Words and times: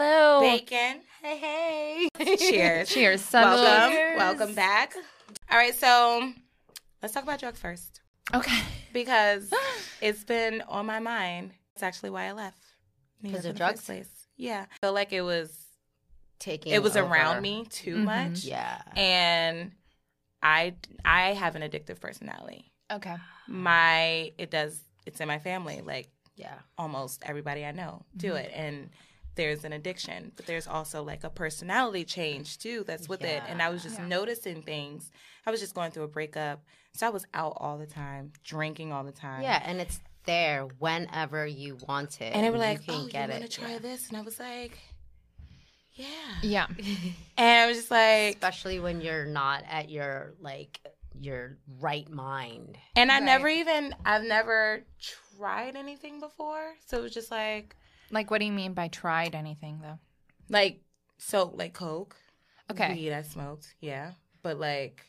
Hello. 0.00 0.38
Bacon. 0.42 1.00
Hey, 1.20 2.08
hey. 2.20 2.36
Cheers. 2.36 2.88
Cheers. 2.94 3.32
Welcome. 3.32 3.90
Cheers. 3.90 4.16
Welcome 4.16 4.54
back. 4.54 4.94
All 5.50 5.58
right, 5.58 5.74
so 5.74 6.32
let's 7.02 7.12
talk 7.12 7.24
about 7.24 7.40
drugs 7.40 7.58
first 7.58 8.00
Okay. 8.32 8.60
because 8.92 9.52
it's 10.00 10.22
been 10.22 10.62
on 10.68 10.86
my 10.86 11.00
mind. 11.00 11.50
It's 11.74 11.82
actually 11.82 12.10
why 12.10 12.26
I 12.26 12.32
left. 12.32 12.62
Because 13.20 13.44
of 13.44 13.56
drugs? 13.56 13.84
Place. 13.84 14.08
Yeah, 14.36 14.66
I 14.70 14.86
feel 14.86 14.92
like 14.92 15.12
it 15.12 15.22
was 15.22 15.52
Taking 16.38 16.74
it 16.74 16.80
was 16.80 16.96
over. 16.96 17.12
around 17.12 17.42
me 17.42 17.64
too 17.68 17.96
Mhm. 17.96 18.04
much, 18.04 18.44
Yeah. 18.44 18.80
and 18.94 19.72
I 20.40 20.74
I 21.04 21.32
have 21.32 21.56
an 21.56 21.62
addictive 21.62 21.98
personality. 21.98 22.70
Okay. 22.88 23.16
My 23.48 24.30
it 24.38 24.52
does 24.52 24.80
it's 25.06 25.20
in 25.20 25.26
my 25.26 25.40
family. 25.40 25.80
Like 25.84 26.06
Yeah. 26.36 26.54
almost 26.78 27.24
everybody 27.26 27.64
I 27.64 27.72
know 27.72 28.04
do 28.16 28.28
Mm-hmm. 28.28 28.36
it. 28.36 28.52
And 28.54 28.90
there's 29.38 29.64
an 29.64 29.72
addiction, 29.72 30.32
but 30.36 30.44
there's 30.46 30.66
also 30.66 31.02
like 31.02 31.24
a 31.24 31.30
personality 31.30 32.04
change 32.04 32.58
too 32.58 32.84
that's 32.86 33.08
with 33.08 33.22
it. 33.24 33.42
And 33.48 33.62
I 33.62 33.70
was 33.70 33.82
just 33.82 33.98
Yeah. 33.98 34.06
noticing 34.06 34.62
things. 34.62 35.10
I 35.46 35.50
was 35.50 35.60
just 35.60 35.74
going 35.74 35.92
through 35.92 36.02
a 36.02 36.08
breakup. 36.08 36.62
So 36.92 37.06
I 37.06 37.10
was 37.10 37.24
out 37.32 37.54
all 37.56 37.78
the 37.78 37.86
time, 37.86 38.32
drinking 38.44 38.92
all 38.92 39.04
the 39.04 39.12
time. 39.12 39.42
Yeah, 39.42 39.62
and 39.64 39.80
it's 39.80 40.00
there 40.26 40.64
whenever 40.78 41.46
you 41.46 41.78
want 41.88 42.20
it. 42.20 42.34
And 42.34 42.44
they 42.44 42.50
were 42.50 42.56
you 42.56 42.62
like, 42.62 42.84
can 42.84 42.94
oh, 42.96 43.04
you 43.06 43.10
get 43.12 43.30
want 43.30 43.40
to 43.42 43.46
it. 43.46 43.52
try 43.52 43.72
yeah. 43.74 43.78
this? 43.78 44.08
And 44.08 44.16
I 44.18 44.22
was 44.22 44.38
like, 44.40 44.76
yeah. 45.94 46.06
Yeah. 46.42 46.66
And 47.38 47.48
I 47.62 47.66
was 47.68 47.76
just 47.76 47.90
like, 47.92 48.34
Especially 48.34 48.80
when 48.80 49.00
you're 49.00 49.24
not 49.24 49.62
at 49.70 49.88
your 49.88 50.34
like 50.40 50.80
your 51.20 51.58
right 51.80 52.08
mind. 52.10 52.76
and 52.96 53.10
I 53.12 53.18
Right. 53.18 53.24
never 53.24 53.48
even, 53.48 53.94
I've 54.04 54.24
never 54.24 54.84
tried 55.36 55.76
anything 55.76 56.18
before. 56.20 56.74
So 56.86 56.98
it 56.98 57.02
was 57.02 57.12
just 57.12 57.30
like, 57.30 57.76
Like, 58.10 58.30
what 58.30 58.38
do 58.40 58.46
you 58.46 58.52
mean 58.52 58.72
by 58.74 58.88
tried 58.88 59.34
anything, 59.34 59.80
though? 59.82 59.98
like, 60.48 60.80
so 61.18 61.50
like 61.54 61.74
Coke. 61.74 62.16
Okay. 62.70 62.94
Weed 62.94 63.12
I 63.12 63.22
smoked, 63.22 63.74
yeah. 63.80 64.12
But 64.42 64.58
like 64.58 65.04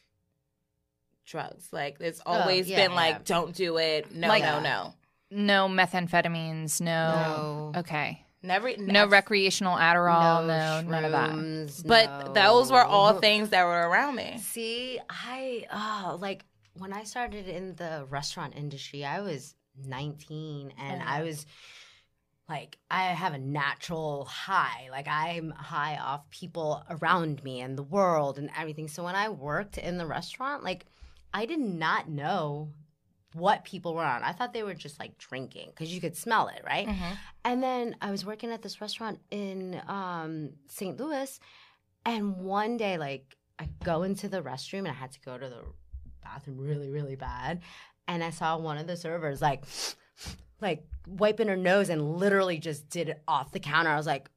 drugs. 1.25 1.67
Like 1.71 1.97
it's 1.99 2.21
Oh, 2.25 2.33
always 2.33 2.67
yeah, 2.69 2.77
been 2.87 2.95
like, 2.95 3.15
yeah. 3.15 3.21
don't 3.25 3.55
do 3.55 3.77
it. 3.77 4.13
No, 4.13 4.27
Like- 4.27 4.43
no, 4.43 4.59
no. 4.59 4.93
No 5.31 5.67
methamphetamines. 5.67 6.81
No. 6.81 7.71
No. 7.73 7.79
Okay. 7.79 8.25
Never 8.41 8.71
No 8.77 9.05
recreational 9.05 9.77
Adderall. 9.77 10.47
No, 10.47 10.81
none 10.89 11.05
of 11.05 11.11
that. 11.11 11.83
But 11.85 12.27
no. 12.27 12.33
those 12.33 12.71
were 12.71 12.83
all 12.83 13.13
things 13.19 13.49
that 13.49 13.65
were 13.65 13.89
around 13.89 14.15
me. 14.15 14.39
See, 14.41 14.99
I 15.09 15.65
oh 15.71 16.17
like 16.19 16.45
when 16.73 16.93
I 16.93 17.03
started 17.03 17.47
in 17.47 17.75
the 17.75 18.07
restaurant 18.09 18.55
industry, 18.55 19.03
I 19.05 19.19
was 19.21 19.53
19 19.85 20.73
and 20.79 21.01
oh, 21.01 21.05
I 21.05 21.21
was 21.23 21.45
like 22.49 22.77
I 22.89 23.03
have 23.03 23.33
a 23.33 23.37
natural 23.37 24.25
high. 24.25 24.87
Like 24.91 25.07
I'm 25.07 25.51
high 25.51 25.97
off 25.97 26.29
people 26.31 26.83
around 26.89 27.43
me 27.43 27.61
and 27.61 27.77
the 27.77 27.83
world 27.83 28.37
and 28.37 28.49
everything. 28.57 28.87
So 28.87 29.03
when 29.03 29.15
I 29.15 29.29
worked 29.29 29.77
in 29.77 29.97
the 29.97 30.05
restaurant, 30.05 30.63
like 30.63 30.85
I 31.33 31.45
did 31.45 31.59
not 31.59 32.09
know 32.09 32.73
what 33.33 33.63
people 33.63 33.93
were 33.93 34.03
on. 34.03 34.23
I 34.23 34.31
thought 34.31 34.53
they 34.53 34.63
were 34.63 34.73
just 34.73 34.99
like 34.99 35.17
drinking 35.19 35.69
because 35.69 35.93
you 35.93 36.01
could 36.01 36.17
smell 36.17 36.47
it, 36.47 36.63
right? 36.65 36.87
Mhm. 36.87 37.17
And 37.45 37.61
then 37.61 37.95
I 38.01 38.09
was 38.09 38.25
working 38.25 38.51
at 38.51 38.63
this 38.63 38.81
restaurant 38.81 39.19
in 39.29 39.79
um, 39.87 40.51
St. 40.67 40.99
Louis, 40.99 41.39
and 42.05 42.37
one 42.37 42.77
day, 42.77 42.97
like, 42.97 43.37
I 43.59 43.69
go 43.83 44.03
into 44.03 44.29
the 44.29 44.41
restroom 44.41 44.79
and 44.79 44.87
I 44.87 44.93
had 44.93 45.11
to 45.11 45.19
go 45.21 45.37
to 45.37 45.47
the 45.47 45.63
bathroom 46.23 46.57
really, 46.57 46.89
really 46.89 47.15
bad, 47.15 47.61
and 48.07 48.23
I 48.23 48.31
saw 48.31 48.57
one 48.57 48.79
of 48.79 48.87
the 48.87 48.97
servers 48.97 49.41
like, 49.43 49.63
like 50.61 50.83
wiping 51.07 51.47
her 51.47 51.55
nose 51.55 51.89
and 51.89 52.17
literally 52.17 52.57
just 52.59 52.89
did 52.89 53.09
it 53.09 53.21
off 53.27 53.51
the 53.51 53.59
counter. 53.59 53.89
I 53.91 53.97
was 53.97 54.05
like, 54.07 54.29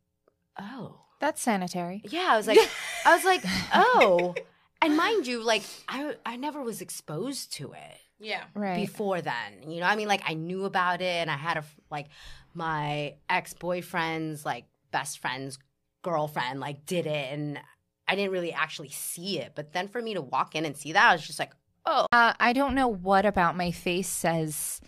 oh, 0.58 1.00
That's 1.20 1.40
sanitary. 1.40 2.02
yeah. 2.04 2.28
I 2.30 2.36
was 2.36 2.46
like, 2.46 2.58
I 3.04 3.14
was 3.14 3.24
like, 3.24 3.42
oh, 3.74 4.34
and 4.80 4.96
mind 4.96 5.26
you, 5.26 5.42
like, 5.42 5.62
I 5.88 6.14
I 6.26 6.36
never 6.36 6.62
was 6.62 6.80
exposed 6.80 7.52
to 7.54 7.72
it 7.72 7.98
Yeah. 8.18 8.42
Right. 8.54 8.76
before 8.76 9.20
then. 9.20 9.68
You 9.68 9.80
know, 9.80 9.86
I 9.86 9.96
mean, 9.96 10.08
like 10.08 10.22
I 10.26 10.34
knew 10.34 10.64
about 10.64 11.00
it, 11.00 11.04
and 11.20 11.30
I 11.30 11.36
had 11.36 11.56
a 11.58 11.64
like 11.90 12.08
my 12.54 13.14
ex 13.30 13.54
boyfriend's 13.54 14.44
like 14.44 14.64
best 14.90 15.18
friend's 15.20 15.58
girlfriend 16.02 16.60
like 16.60 16.84
did 16.86 17.06
it, 17.06 17.32
and 17.32 17.60
I 18.08 18.16
didn't 18.16 18.32
really 18.32 18.52
actually 18.52 18.90
see 18.90 19.38
it. 19.38 19.52
But 19.54 19.72
then 19.72 19.88
for 19.88 20.02
me 20.02 20.14
to 20.14 20.20
walk 20.20 20.54
in 20.54 20.64
and 20.66 20.76
see 20.76 20.92
that, 20.92 21.10
I 21.10 21.12
was 21.14 21.26
just 21.26 21.38
like, 21.38 21.52
oh, 21.86 22.06
Uh, 22.12 22.32
I 22.40 22.52
don't 22.52 22.74
know 22.74 22.88
what 22.88 23.24
about 23.24 23.56
my 23.56 23.70
face 23.70 24.08
says, 24.08 24.80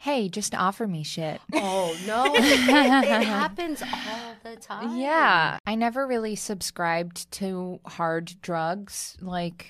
hey, 0.00 0.30
just 0.30 0.54
offer 0.54 0.86
me 0.86 1.02
shit. 1.02 1.42
oh 1.54 1.94
no, 2.06 2.24
it 2.34 3.24
happens 3.26 3.82
all 3.82 4.34
the 4.42 4.56
time. 4.56 4.96
Yeah. 4.96 5.58
I 5.66 5.74
never 5.74 6.06
really 6.06 6.36
subscribed 6.36 7.30
to 7.32 7.80
hard 7.84 8.34
drugs. 8.40 9.18
Like, 9.20 9.66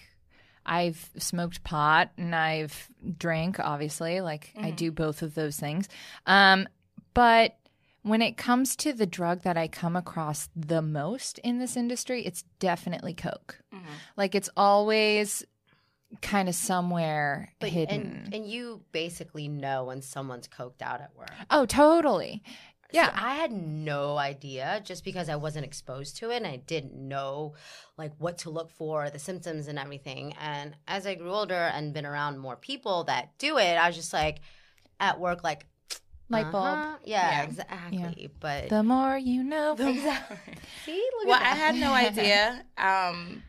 I've 0.65 1.11
smoked 1.19 1.65
pot 1.65 2.13
and 2.17 2.33
I've 2.33 2.89
drank, 3.19 3.59
obviously. 3.59 4.21
Like, 4.21 4.53
I 4.57 4.71
do 4.71 4.93
both 4.93 5.23
of 5.23 5.35
those 5.35 5.59
things. 5.59 5.89
Um, 6.27 6.69
but 7.13 7.57
when 8.03 8.23
it 8.23 8.37
comes 8.37 8.77
to 8.77 8.93
the 8.93 9.07
drug 9.07 9.43
that 9.43 9.57
I 9.57 9.67
come 9.67 9.97
across 9.97 10.49
the 10.55 10.81
most 10.81 11.39
in 11.41 11.59
this 11.59 11.77
industry, 11.77 12.25
it's 12.25 12.45
definitely 12.61 13.15
Coke. 13.15 13.59
Like, 14.17 14.37
it's 14.37 14.51
always 14.57 15.45
kind 16.23 16.49
of 16.49 16.55
somewhere 16.55 17.53
But, 17.61 17.71
hidden. 17.71 18.23
and 18.25 18.35
and 18.35 18.47
you 18.47 18.83
basically 18.93 19.49
know 19.49 19.85
when 19.85 20.03
someone's 20.03 20.49
coked 20.49 20.83
out 20.83 21.01
at 21.01 21.11
work. 21.17 21.31
oh, 21.51 21.67
totally. 21.67 22.43
Yeah. 22.93 23.07
So 23.07 23.13
I 23.25 23.35
had 23.37 23.53
no 23.53 24.17
idea 24.19 24.81
just 24.85 25.05
because 25.05 25.29
I 25.29 25.37
wasn't 25.37 25.65
exposed 25.65 26.17
to 26.17 26.31
it 26.31 26.39
and 26.39 26.47
I 26.49 26.57
didn't 26.57 26.95
know 26.97 27.55
like 27.97 28.13
what 28.19 28.39
to 28.39 28.51
look 28.51 28.73
for, 28.73 29.09
the 29.11 29.19
symptoms 29.21 29.69
and 29.69 29.79
everything. 29.79 30.35
And 30.41 30.75
as 30.89 31.07
I 31.07 31.15
grew 31.15 31.33
older 31.33 31.55
and 31.55 31.95
been 31.95 32.05
around 32.05 32.39
more 32.39 32.57
people 32.57 33.05
that 33.05 33.39
do 33.39 33.59
it, 33.59 33.75
I 33.77 33.87
was 33.87 33.95
just 33.95 34.13
like 34.13 34.41
at 34.99 35.21
work 35.21 35.45
like 35.45 35.67
Light 36.29 36.51
bulb. 36.53 36.65
uh-huh. 36.65 36.97
Yeah, 37.05 37.31
Yeah. 37.31 37.43
exactly. 37.45 38.31
But 38.41 38.69
The 38.71 38.83
more 38.83 39.17
you 39.19 39.43
know. 39.45 39.77
see, 40.85 41.09
look 41.19 41.27
Well, 41.27 41.37
at 41.37 41.43
that. 41.43 41.53
I 41.53 41.57
had 41.57 41.75
no 41.77 41.93
idea 42.09 42.65
um, 42.77 43.43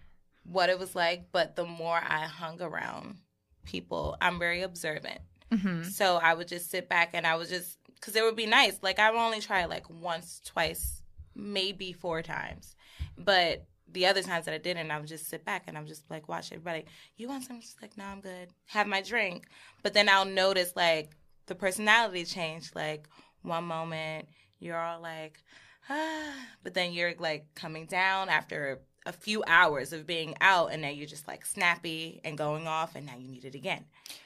what 0.43 0.69
it 0.69 0.79
was 0.79 0.95
like, 0.95 1.31
but 1.31 1.55
the 1.55 1.65
more 1.65 1.97
I 1.97 2.25
hung 2.25 2.61
around 2.61 3.17
people, 3.63 4.17
I'm 4.21 4.39
very 4.39 4.61
observant. 4.61 5.19
hmm 5.51 5.83
So 5.83 6.17
I 6.17 6.33
would 6.33 6.47
just 6.47 6.69
sit 6.69 6.89
back 6.89 7.11
and 7.13 7.25
I 7.27 7.35
would 7.35 7.49
just, 7.49 7.77
because 7.95 8.15
it 8.15 8.23
would 8.23 8.35
be 8.35 8.45
nice. 8.47 8.79
Like 8.81 8.99
I 8.99 9.11
would 9.11 9.19
only 9.19 9.39
try 9.39 9.65
like 9.65 9.89
once, 9.89 10.41
twice, 10.45 11.03
maybe 11.35 11.93
four 11.93 12.21
times. 12.21 12.75
But 13.17 13.65
the 13.91 14.05
other 14.07 14.23
times 14.23 14.45
that 14.45 14.53
I 14.53 14.57
didn't, 14.57 14.89
I 14.89 14.99
would 14.99 15.07
just 15.07 15.27
sit 15.29 15.43
back 15.45 15.65
and 15.67 15.77
I'm 15.77 15.85
just 15.85 16.09
like 16.09 16.29
watch 16.29 16.51
everybody. 16.51 16.85
You 17.17 17.27
want 17.27 17.43
some? 17.43 17.59
Just 17.61 17.81
like, 17.81 17.97
no, 17.97 18.05
I'm 18.05 18.21
good. 18.21 18.49
Have 18.67 18.87
my 18.87 19.01
drink. 19.01 19.47
But 19.83 19.93
then 19.93 20.09
I'll 20.09 20.25
notice 20.25 20.73
like 20.75 21.11
the 21.47 21.55
personality 21.55 22.25
change. 22.25 22.71
Like 22.73 23.07
one 23.41 23.65
moment 23.65 24.27
you're 24.59 24.79
all 24.79 25.01
like, 25.01 25.43
ah, 25.89 26.33
but 26.63 26.73
then 26.73 26.93
you're 26.93 27.13
like 27.19 27.47
coming 27.55 27.85
down 27.85 28.29
after 28.29 28.79
a 29.05 29.11
few 29.11 29.43
hours 29.47 29.93
of 29.93 30.05
being 30.05 30.35
out, 30.41 30.71
and 30.71 30.81
now 30.81 30.89
you're 30.89 31.07
just 31.07 31.27
like 31.27 31.45
snappy 31.45 32.21
and 32.23 32.37
going 32.37 32.67
off, 32.67 32.95
and 32.95 33.05
now 33.05 33.15
you 33.17 33.27
need 33.27 33.45
it 33.45 33.55
again. 33.55 33.85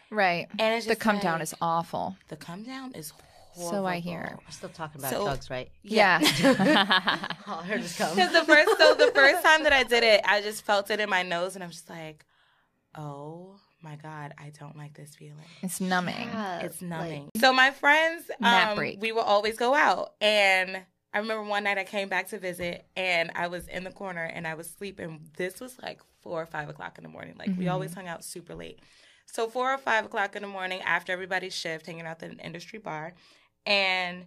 Right. 0.09 0.47
And 0.59 0.75
it's 0.75 0.85
The 0.85 0.91
just 0.91 1.01
come 1.01 1.19
down 1.19 1.41
is 1.41 1.53
awful. 1.61 2.15
the 2.27 2.35
come 2.35 2.63
down 2.63 2.93
is 2.93 3.13
So 3.57 3.85
I 3.85 3.99
hear. 3.99 4.37
We're 4.45 4.51
still 4.51 4.69
talking 4.69 4.99
about 4.99 5.11
So- 5.11 5.23
drugs, 5.23 5.49
right? 5.49 5.69
Yeah. 5.81 6.19
Oh, 7.47 7.61
here 7.65 7.77
just 7.79 7.97
come. 7.97 8.13
Because 8.15 8.33
the 8.33 8.43
first, 8.43 8.77
so 8.77 8.93
the 8.95 9.11
first 9.15 9.43
time 9.43 9.63
that 9.63 9.71
I 9.73 9.83
did 9.83 10.03
it, 10.03 10.21
I 10.25 10.41
just 10.41 10.63
felt 10.65 10.89
it 10.91 10.99
in 10.99 11.09
my 11.09 11.23
nose, 11.23 11.55
and 11.55 11.63
I'm 11.63 11.71
just 11.71 11.89
like, 11.89 12.25
oh 12.95 13.55
my 13.81 13.95
god, 13.95 14.33
I 14.37 14.51
don't 14.59 14.75
like 14.77 14.93
this 14.95 15.15
feeling. 15.15 15.37
it's 15.61 15.79
numbing. 15.79 16.15
Yeah, 16.15 16.59
It's 16.61 16.81
like- 16.81 16.89
numbing. 16.89 17.29
so 17.39 17.53
my 17.53 17.71
friends, 17.71 18.29
um, 18.41 18.77
we 18.99 19.11
will 19.11 19.21
always 19.21 19.57
go 19.57 19.73
out, 19.73 20.13
and 20.21 20.81
I 21.15 21.19
remember 21.19 21.43
one 21.43 21.63
night 21.63 21.77
I 21.77 21.85
came 21.85 22.09
back 22.09 22.27
to 22.29 22.37
visit, 22.37 22.85
and 22.97 23.31
I 23.35 23.47
was 23.47 23.69
in 23.69 23.85
the 23.85 23.89
corner, 23.89 24.25
and 24.25 24.45
I 24.45 24.53
was 24.55 24.69
sleeping. 24.69 25.21
This 25.37 25.61
was 25.61 25.77
like 25.81 26.01
four 26.19 26.41
or 26.41 26.45
five 26.45 26.67
o'clock 26.67 26.97
in 26.97 27.05
the 27.05 27.09
morning. 27.09 27.35
Like 27.39 27.47
we 27.47 27.53
mm-hmm. 27.53 27.69
always 27.69 27.93
hung 27.93 28.09
out 28.09 28.25
super 28.25 28.53
late. 28.53 28.79
So 29.25 29.47
four 29.47 29.73
or 29.73 29.77
five 29.77 30.03
o'clock 30.03 30.35
in 30.35 30.41
the 30.41 30.49
morning 30.49 30.81
after 30.81 31.13
everybody's 31.13 31.55
shift, 31.55 31.85
hanging 31.85 32.05
out 32.05 32.21
at 32.21 32.31
an 32.31 32.39
industry 32.39 32.79
bar, 32.79 33.13
and 33.65 34.25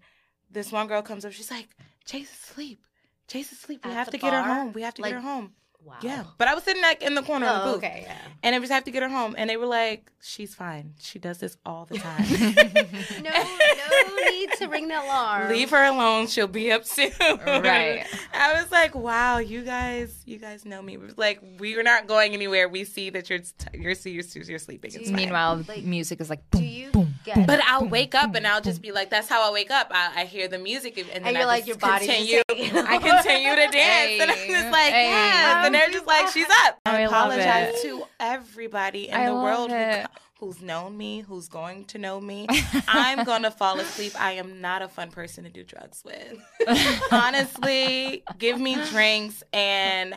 this 0.50 0.72
one 0.72 0.86
girl 0.86 1.02
comes 1.02 1.26
up. 1.26 1.32
She's 1.32 1.50
like, 1.50 1.68
"Chase 2.06 2.32
is 2.32 2.50
asleep. 2.50 2.80
Chase 3.26 3.52
is 3.52 3.58
asleep. 3.58 3.84
We 3.84 3.90
At 3.90 3.96
have 3.98 4.10
to 4.10 4.16
get 4.16 4.32
her 4.32 4.42
home. 4.42 4.72
We 4.72 4.80
have 4.80 4.94
to 4.94 5.02
Like- 5.02 5.12
get 5.12 5.22
her 5.22 5.28
home." 5.28 5.52
Wow. 5.88 5.94
Yeah, 6.02 6.24
but 6.36 6.48
I 6.48 6.54
was 6.54 6.64
sitting 6.64 6.82
like 6.82 7.02
in 7.02 7.14
the 7.14 7.22
corner 7.22 7.46
of 7.46 7.62
the 7.62 7.68
Oh, 7.70 7.72
booth, 7.74 7.84
okay, 7.84 8.02
yeah. 8.06 8.18
and 8.42 8.54
they 8.54 8.60
just 8.60 8.70
have 8.72 8.84
to 8.84 8.90
get 8.90 9.02
her 9.02 9.08
home. 9.08 9.34
And 9.38 9.48
they 9.48 9.56
were 9.56 9.64
like, 9.66 10.12
"She's 10.20 10.54
fine. 10.54 10.92
She 11.00 11.18
does 11.18 11.38
this 11.38 11.56
all 11.64 11.86
the 11.86 11.96
time. 11.98 12.24
No, 13.22 13.30
no 13.30 14.30
need 14.30 14.50
to 14.58 14.66
ring 14.68 14.88
the 14.88 15.00
alarm. 15.02 15.48
Leave 15.50 15.70
her 15.70 15.84
alone. 15.84 16.26
She'll 16.26 16.46
be 16.46 16.70
up 16.72 16.84
soon." 16.84 17.10
Right. 17.46 18.04
I 18.34 18.60
was 18.60 18.70
like, 18.70 18.94
"Wow, 18.94 19.38
you 19.38 19.62
guys, 19.62 20.22
you 20.26 20.36
guys 20.38 20.64
know 20.66 20.82
me. 20.82 20.98
Like, 21.16 21.40
we're 21.58 21.82
not 21.82 22.06
going 22.06 22.34
anywhere. 22.34 22.68
We 22.68 22.84
see 22.84 23.08
that 23.10 23.30
you're 23.30 23.40
you're 23.72 23.94
you're, 24.04 24.24
you're 24.44 24.58
sleeping. 24.58 24.90
It's 24.94 25.06
fine." 25.08 25.16
Meanwhile, 25.16 25.64
Like, 25.66 25.84
music 25.84 26.20
is 26.20 26.28
like 26.28 26.42
Do 26.50 26.58
boom, 26.58 26.66
you 26.66 26.90
boom, 27.34 27.44
get 27.44 27.46
But 27.46 27.60
I'll 27.64 27.88
wake 27.88 28.14
up 28.14 28.34
and 28.34 28.46
I'll 28.46 28.60
just 28.60 28.82
be 28.82 28.92
like, 28.92 29.10
that's 29.10 29.28
how 29.28 29.48
I 29.48 29.52
wake 29.52 29.70
up. 29.70 29.88
I, 29.90 30.22
I 30.22 30.24
hear 30.24 30.48
the 30.48 30.58
music 30.58 30.98
and 30.98 31.08
then 31.08 31.22
and 31.24 31.36
you're 31.36 31.42
I 31.42 31.46
like 31.46 31.66
just 31.66 31.68
your 31.68 31.76
body 31.78 32.06
continue. 32.06 32.42
Just 32.50 32.74
I 32.88 32.98
continue 32.98 33.54
to 33.54 33.68
dance, 33.70 34.22
and 34.22 34.30
I'm 34.30 34.48
just 34.48 34.72
like, 34.72 34.92
hey. 34.92 35.08
yes. 35.08 35.66
And 35.66 35.74
they're 35.74 35.90
just 35.90 36.06
like, 36.06 36.28
she's 36.28 36.48
up. 36.66 36.78
I, 36.86 37.02
I 37.02 37.06
love 37.06 37.12
apologize 37.12 37.74
it. 37.74 37.82
to 37.82 38.04
everybody 38.20 39.08
in 39.08 39.14
I 39.14 39.26
the 39.26 39.34
world 39.34 39.70
who, 39.70 40.04
who's 40.40 40.60
known 40.62 40.96
me, 40.96 41.20
who's 41.20 41.48
going 41.48 41.84
to 41.86 41.98
know 41.98 42.20
me. 42.20 42.46
I'm 42.88 43.24
gonna 43.24 43.50
fall 43.50 43.78
asleep. 43.80 44.12
I 44.20 44.32
am 44.32 44.60
not 44.60 44.82
a 44.82 44.88
fun 44.88 45.10
person 45.10 45.44
to 45.44 45.50
do 45.50 45.64
drugs 45.64 46.02
with. 46.04 46.38
Honestly, 47.12 48.22
give 48.38 48.58
me 48.60 48.76
drinks 48.90 49.42
and. 49.52 50.16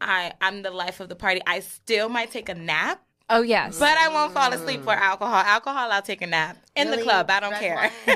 I, 0.00 0.32
I'm 0.40 0.60
the 0.62 0.70
life 0.70 1.00
of 1.00 1.08
the 1.08 1.14
party. 1.14 1.40
I 1.46 1.60
still 1.60 2.10
might 2.10 2.30
take 2.30 2.50
a 2.50 2.54
nap, 2.54 3.02
Oh 3.30 3.40
yes. 3.42 3.78
but 3.78 3.96
I 3.96 4.08
won't 4.08 4.32
fall 4.32 4.52
asleep 4.52 4.82
for 4.82 4.92
alcohol. 4.92 5.34
Alcohol, 5.36 5.90
I'll 5.90 6.02
take 6.02 6.20
a 6.22 6.26
nap 6.26 6.58
in 6.76 6.90
the 6.90 6.98
club. 6.98 7.30
I 7.30 7.40
don't 7.40 7.52
Red 7.52 7.60
care. 7.60 7.76
wine? 7.76 7.90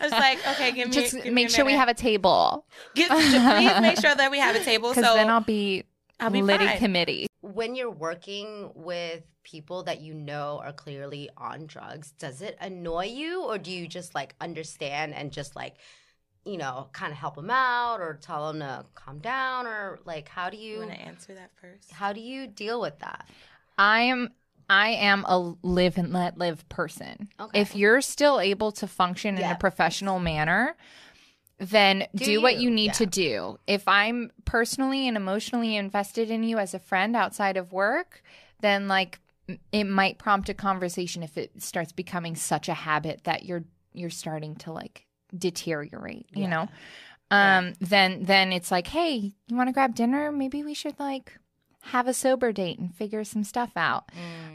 I 0.00 0.04
was 0.04 0.12
like, 0.12 0.46
okay, 0.46 0.72
give 0.72 0.88
me. 0.88 0.94
just 0.94 1.14
give 1.22 1.24
me 1.24 1.30
make 1.32 1.46
a 1.46 1.48
sure 1.50 1.64
we 1.64 1.72
have 1.72 1.88
a 1.88 1.94
table 1.94 2.64
Get, 2.94 3.10
please 3.10 3.78
make 3.80 3.98
sure 3.98 4.14
that 4.14 4.30
we 4.30 4.38
have 4.38 4.54
a 4.56 4.60
table. 4.60 4.90
because 4.94 5.04
So 5.04 5.14
then 5.14 5.30
I'll 5.30 5.40
be 5.40 5.84
I'll 6.20 6.30
be 6.30 6.42
litty 6.42 6.66
fine. 6.66 6.78
committee. 6.78 7.26
when 7.40 7.74
you're 7.74 7.90
working 7.90 8.70
with 8.74 9.24
people 9.42 9.82
that 9.84 10.00
you 10.00 10.14
know 10.14 10.60
are 10.62 10.72
clearly 10.72 11.28
on 11.36 11.66
drugs, 11.66 12.12
does 12.12 12.40
it 12.42 12.56
annoy 12.60 13.06
you 13.06 13.42
or 13.44 13.58
do 13.58 13.70
you 13.72 13.88
just 13.88 14.14
like 14.14 14.34
understand 14.40 15.14
and 15.14 15.32
just 15.32 15.56
like, 15.56 15.76
you 16.44 16.56
know, 16.58 16.88
kind 16.92 17.12
of 17.12 17.18
help 17.18 17.36
them 17.36 17.50
out 17.50 18.00
or 18.00 18.14
tell 18.22 18.46
them 18.52 18.60
to 18.60 18.86
calm 18.94 19.18
down 19.18 19.66
or 19.66 20.00
like 20.04 20.28
how 20.28 20.50
do 20.50 20.56
You 20.56 20.74
you 20.74 20.78
want 20.78 20.90
to 20.92 21.00
answer 21.00 21.34
that 21.34 21.50
first? 21.60 21.90
how 21.92 22.12
do 22.12 22.20
you 22.20 22.46
deal 22.46 22.80
with 22.80 22.98
that? 23.00 23.28
I 23.78 24.02
am 24.02 24.30
I 24.72 24.88
am 24.90 25.24
a 25.28 25.38
live 25.62 25.98
and 25.98 26.12
let 26.12 26.38
live 26.38 26.66
person. 26.68 27.28
Okay. 27.38 27.60
If 27.60 27.76
you're 27.76 28.00
still 28.00 28.40
able 28.40 28.72
to 28.72 28.86
function 28.86 29.34
in 29.34 29.40
Yeah. 29.42 29.52
a 29.52 29.56
professional 29.56 30.18
manner, 30.18 30.76
then 31.58 32.06
Do 32.14 32.24
do, 32.24 32.42
what 32.42 32.56
you. 32.56 32.62
you 32.62 32.70
need 32.70 32.86
Yeah. 32.86 32.92
to 33.02 33.06
do. 33.06 33.58
If 33.66 33.86
I'm 33.86 34.32
personally 34.44 35.06
and 35.08 35.16
emotionally 35.16 35.76
invested 35.76 36.30
in 36.30 36.42
you 36.42 36.58
as 36.58 36.74
a 36.74 36.78
friend 36.78 37.14
outside 37.14 37.56
of 37.56 37.72
work, 37.72 38.22
then 38.60 38.88
like 38.88 39.20
it 39.72 39.84
might 39.84 40.18
prompt 40.18 40.48
a 40.48 40.54
conversation 40.54 41.22
if 41.22 41.36
it 41.36 41.60
starts 41.62 41.92
becoming 41.92 42.34
such 42.36 42.68
a 42.68 42.74
habit 42.74 43.24
that 43.24 43.44
you're 43.44 43.64
you're 43.92 44.10
starting 44.24 44.54
to 44.56 44.72
like 44.72 45.06
deteriorate, 45.36 46.26
you 46.32 46.44
Yeah. 46.44 46.48
know. 46.50 46.68
Um 47.30 47.74
then 47.80 48.24
then 48.24 48.52
it's 48.52 48.70
like, 48.70 48.86
"Hey, 48.88 49.32
you 49.48 49.56
want 49.56 49.68
to 49.68 49.72
grab 49.72 49.94
dinner? 49.94 50.32
Maybe 50.32 50.62
we 50.64 50.74
should 50.74 50.98
like 50.98 51.38
have 51.82 52.06
a 52.08 52.14
sober 52.14 52.52
date 52.52 52.78
and 52.78 52.94
figure 52.94 53.24
some 53.24 53.44
stuff 53.44 53.72
out." 53.76 54.10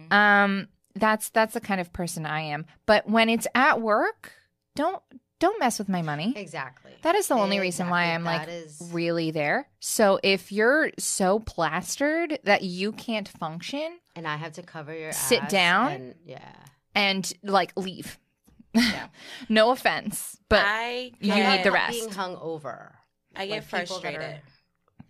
Mm. 0.09 0.13
Um, 0.13 0.68
that's 0.95 1.29
that's 1.29 1.53
the 1.53 1.62
kind 1.62 1.79
of 1.81 1.94
person 1.94 2.25
I 2.25 2.41
am. 2.41 2.65
But 2.85 3.07
when 3.09 3.29
it's 3.29 3.47
at 3.56 3.81
work, 3.81 4.33
don't 4.75 5.01
don't 5.39 5.59
mess 5.59 5.77
with 5.77 5.88
my 5.89 6.01
money. 6.01 6.33
Exactly. 6.35 6.91
That 7.03 7.13
is 7.15 7.27
the 7.27 7.35
only 7.35 7.59
reason 7.59 7.89
why 7.89 8.06
I'm 8.13 8.24
like 8.24 8.47
That 8.47 8.51
is- 8.51 8.89
really 8.91 9.29
there. 9.29 9.69
So 9.79 10.19
if 10.24 10.51
you're 10.51 10.89
so 10.97 11.39
plastered 11.39 12.39
that 12.44 12.63
you 12.63 12.91
can't 12.91 13.27
function 13.27 14.00
and 14.15 14.27
I 14.27 14.35
have 14.38 14.53
to 14.53 14.63
cover 14.63 14.97
your 14.97 15.12
Sit 15.12 15.44
ass 15.44 15.51
down. 15.51 15.91
and 15.91 16.15
yeah. 16.25 16.53
and 16.95 17.31
like 17.44 17.71
leave. 17.77 18.18
Yeah. 18.73 19.07
no 19.50 19.69
offense, 19.71 20.39
but 20.50 20.63
I 20.65 21.12
you 21.19 21.33
need 21.35 21.63
the 21.63 21.71
rest. 21.71 22.00
Being 22.00 22.12
hung 22.12 22.35
over. 22.38 22.95
I 23.35 23.45
get 23.45 23.53
like, 23.53 23.63
frustrated. 23.63 24.21
are- 24.21 24.41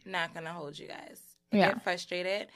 Not 0.05 0.33
gonna 0.33 0.51
hold 0.53 0.77
you 0.77 0.87
guys. 0.89 1.21
I 1.51 1.57
Yeah. 1.57 1.67
get 1.73 1.83
frustrated 1.83 2.47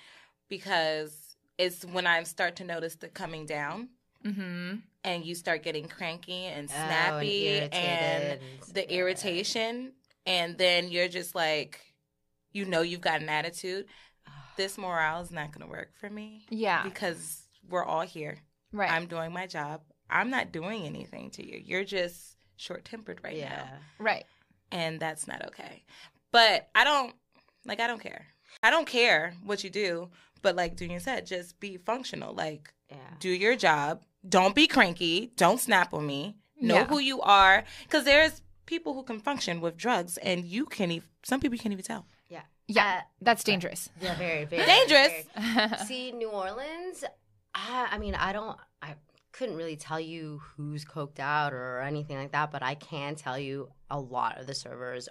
because 0.50 1.36
it's 1.58 1.86
when 1.86 2.08
I 2.08 2.24
start 2.24 2.56
to 2.58 2.64
notice 2.64 2.96
the 2.96 3.08
coming 3.08 3.46
down. 3.46 3.90
hmm 4.24 4.76
and 5.04 5.26
you 5.26 5.34
start 5.34 5.64
getting 5.64 5.88
cranky 5.88 6.46
and 6.46 6.70
Oh, 6.70 6.74
snappy 6.74 7.48
irritated 7.48 7.74
and 7.74 8.40
and- 8.40 8.74
the 8.76 8.94
irritation 8.94 9.94
and 10.28 10.56
then 10.60 10.90
you're 10.92 11.08
just 11.08 11.34
like 11.34 11.80
you 12.52 12.66
know 12.66 12.82
you've 12.82 13.02
got 13.02 13.20
an 13.20 13.28
attitude 13.30 13.88
this 14.58 14.78
morale 14.78 15.22
is 15.22 15.32
not 15.32 15.52
going 15.52 15.66
to 15.66 15.72
work 15.72 15.90
for 16.00 16.08
me 16.08 16.46
yeah, 16.52 16.84
because 16.84 17.42
we're 17.68 17.84
all 17.84 18.02
here 18.02 18.38
right. 18.72 18.92
i'm 18.92 19.08
doing 19.08 19.32
my 19.34 19.48
job 19.48 19.82
i'm 20.08 20.30
not 20.30 20.52
doing 20.52 20.84
anything 20.86 21.32
to 21.32 21.44
you 21.44 21.60
you're 21.66 21.84
just 21.84 22.36
short-tempered 22.58 23.22
right 23.24 23.38
yeah. 23.38 23.50
now 23.56 23.70
right. 23.98 24.26
and 24.72 25.00
that's 25.00 25.28
not 25.28 25.44
okay 25.48 25.82
but 26.32 26.70
i 26.76 26.84
don't 26.84 27.16
like 27.66 27.80
i 27.80 27.88
don't 27.88 28.02
care 28.04 28.28
i 28.64 28.70
don't 28.70 28.88
care 28.88 29.34
what 29.44 29.64
you 29.64 29.70
do 29.70 30.10
but 30.42 30.56
like 30.56 30.76
Dunya 30.76 31.00
said 31.02 31.26
just 31.26 31.60
be 31.60 31.78
functional 31.78 32.34
like 32.34 32.74
Yeah. 32.90 33.14
do 33.20 33.30
your 33.30 33.56
job. 33.56 34.02
Don't 34.28 34.54
be 34.56 34.68
cranky. 34.68 35.32
Don't 35.36 35.60
snap 35.60 35.94
on 35.94 36.06
me. 36.06 36.36
Know 36.60 36.76
Yeah. 36.76 36.88
who 36.92 37.00
you 37.00 37.22
are. 37.22 37.64
Because 37.84 38.04
there's 38.06 38.42
people 38.66 38.94
who 38.94 39.04
can 39.04 39.20
function 39.20 39.62
with 39.62 39.78
drugs, 39.78 40.18
and 40.30 40.46
you 40.46 40.66
can't 40.66 40.92
even. 40.92 41.08
Some 41.24 41.40
people 41.40 41.58
can't 41.58 41.74
even 41.74 41.86
tell. 41.86 42.06
Yeah. 42.30 42.44
Yeah, 42.68 42.98
Uh, 42.98 43.02
that's 43.28 43.44
dangerous. 43.44 43.90
Yeah, 44.00 44.16
very, 44.16 44.46
very 44.46 44.66
Dangerous. 44.66 45.14
very- 45.36 45.78
See, 45.88 46.12
New 46.12 46.30
Orleans, 46.30 47.04
I, 47.56 47.88
I 47.94 47.98
mean, 47.98 48.14
I 48.16 48.32
don't, 48.34 48.58
I 48.82 48.96
couldn't 49.32 49.58
really 49.58 49.76
tell 49.78 50.00
you 50.00 50.42
who's 50.56 50.84
coked 50.86 51.20
out 51.20 51.52
or 51.54 51.80
anything 51.82 52.18
like 52.18 52.32
that, 52.34 52.52
but 52.52 52.62
I 52.62 52.76
can 52.76 53.16
tell 53.16 53.40
you 53.40 53.72
a 53.90 54.00
lot 54.00 54.38
of 54.40 54.46
the 54.48 54.54
servers 54.54 55.08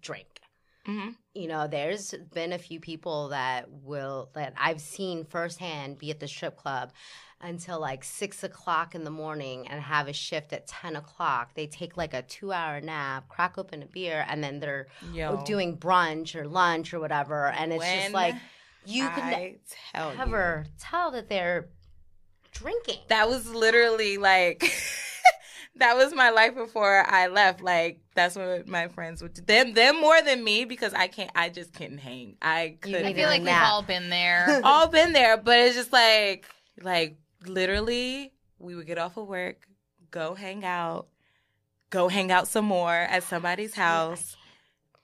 drink. 0.00 0.40
Hmm 0.86 1.10
You 1.34 1.48
know, 1.48 1.66
there's 1.66 2.14
been 2.32 2.52
a 2.52 2.58
few 2.58 2.80
people 2.80 3.28
that 3.28 3.70
will, 3.70 4.30
that 4.34 4.54
I've 4.56 4.80
seen 4.80 5.24
firsthand 5.24 5.98
be 5.98 6.10
at 6.10 6.20
the 6.20 6.28
strip 6.28 6.56
club 6.56 6.92
until 7.40 7.78
like 7.78 8.02
six 8.02 8.42
o'clock 8.44 8.94
in 8.94 9.04
the 9.04 9.10
morning 9.10 9.68
and 9.68 9.82
have 9.82 10.08
a 10.08 10.12
shift 10.12 10.52
at 10.52 10.66
10 10.66 10.96
o'clock. 10.96 11.54
They 11.54 11.66
take 11.66 11.96
like 11.96 12.14
a 12.14 12.22
two 12.22 12.52
hour 12.52 12.80
nap, 12.80 13.28
crack 13.28 13.58
open 13.58 13.82
a 13.82 13.86
beer, 13.86 14.24
and 14.28 14.42
then 14.42 14.60
they're 14.60 14.86
Yo, 15.12 15.36
doing 15.44 15.76
brunch 15.76 16.34
or 16.34 16.46
lunch 16.46 16.94
or 16.94 17.00
whatever. 17.00 17.48
And 17.48 17.72
it's 17.72 17.80
when 17.80 18.00
just 18.00 18.14
like, 18.14 18.36
you 18.86 19.10
can 19.10 19.58
tell 19.92 20.12
you, 20.12 20.18
never 20.18 20.64
tell 20.78 21.10
that 21.10 21.28
they're 21.28 21.68
drinking. 22.52 23.00
that 23.08 23.28
was 23.28 23.46
literally 23.52 24.16
like. 24.16 24.64
That 25.78 25.96
was 25.96 26.14
my 26.14 26.30
life 26.30 26.54
before 26.54 27.04
I 27.06 27.26
left. 27.26 27.60
Like 27.60 28.00
that's 28.16 28.34
what 28.34 28.66
my 28.66 28.88
friends 28.88 29.22
would 29.22 29.34
do. 29.34 29.42
Them, 29.42 29.74
them 29.74 30.00
more 30.00 30.20
than 30.22 30.42
me 30.42 30.64
because 30.64 30.92
I 30.94 31.06
can't. 31.06 31.30
I 31.34 31.48
just 31.48 31.72
couldn't 31.72 31.98
hang. 31.98 32.36
I 32.42 32.78
couldn't. 32.80 33.06
I 33.06 33.14
feel 33.14 33.28
like 33.28 33.42
we've 33.42 33.52
all 33.52 33.82
been 33.82 34.10
there. 34.10 34.60
all 34.64 34.88
been 34.88 35.12
there, 35.12 35.36
but 35.36 35.58
it's 35.60 35.76
just 35.76 35.92
like 35.92 36.46
like 36.82 37.18
literally 37.46 38.32
we 38.58 38.74
would 38.74 38.86
get 38.86 38.98
off 38.98 39.16
of 39.16 39.28
work, 39.28 39.68
go 40.10 40.34
hang 40.34 40.64
out, 40.64 41.06
go 41.90 42.08
hang 42.08 42.32
out 42.32 42.48
some 42.48 42.64
more 42.64 42.92
at 42.92 43.22
somebody's 43.22 43.74
house, 43.74 44.36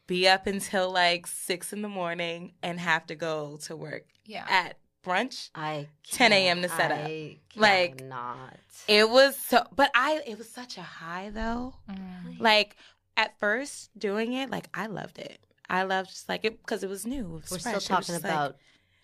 be 0.07 0.27
up 0.27 0.47
until 0.47 0.91
like 0.91 1.27
six 1.27 1.73
in 1.73 1.83
the 1.83 1.89
morning 1.89 2.55
and 2.63 2.81
have 2.81 3.07
to 3.07 3.15
go 3.15 3.59
to 3.65 3.77
work 3.77 4.07
yeah. 4.25 4.47
at 4.49 4.79
brunch. 5.05 5.51
I 5.55 5.89
10 6.11 6.33
a.m. 6.33 6.63
to 6.63 6.69
set 6.69 6.91
up. 6.91 6.99
I 6.99 7.39
Like, 7.57 8.05
not. 8.05 8.57
It 8.89 9.09
was 9.09 9.37
so 9.37 9.65
but 9.75 9.91
I 9.95 10.21
it 10.27 10.39
was 10.39 10.49
such 10.49 10.77
a 10.79 10.83
high 10.83 11.31
though. 11.31 11.75
Mm. 11.91 12.41
Like 12.41 12.77
at 13.17 13.39
first 13.39 13.91
doing 13.99 14.33
it, 14.33 14.51
like 14.51 14.69
I 14.75 14.87
loved 14.87 15.19
it. 15.19 15.39
I 15.69 15.85
loved 15.85 16.11
just 16.11 16.29
like 16.29 16.45
it 16.45 16.61
because 16.63 16.83
it 16.83 16.89
was 16.91 17.07
new. 17.07 17.25
It 17.25 17.43
was 17.43 17.51
We're 17.51 17.59
fresh. 17.59 17.77
still 17.85 17.97
talking 17.97 18.15
just 18.15 18.25
like- 18.25 18.33
about 18.33 18.57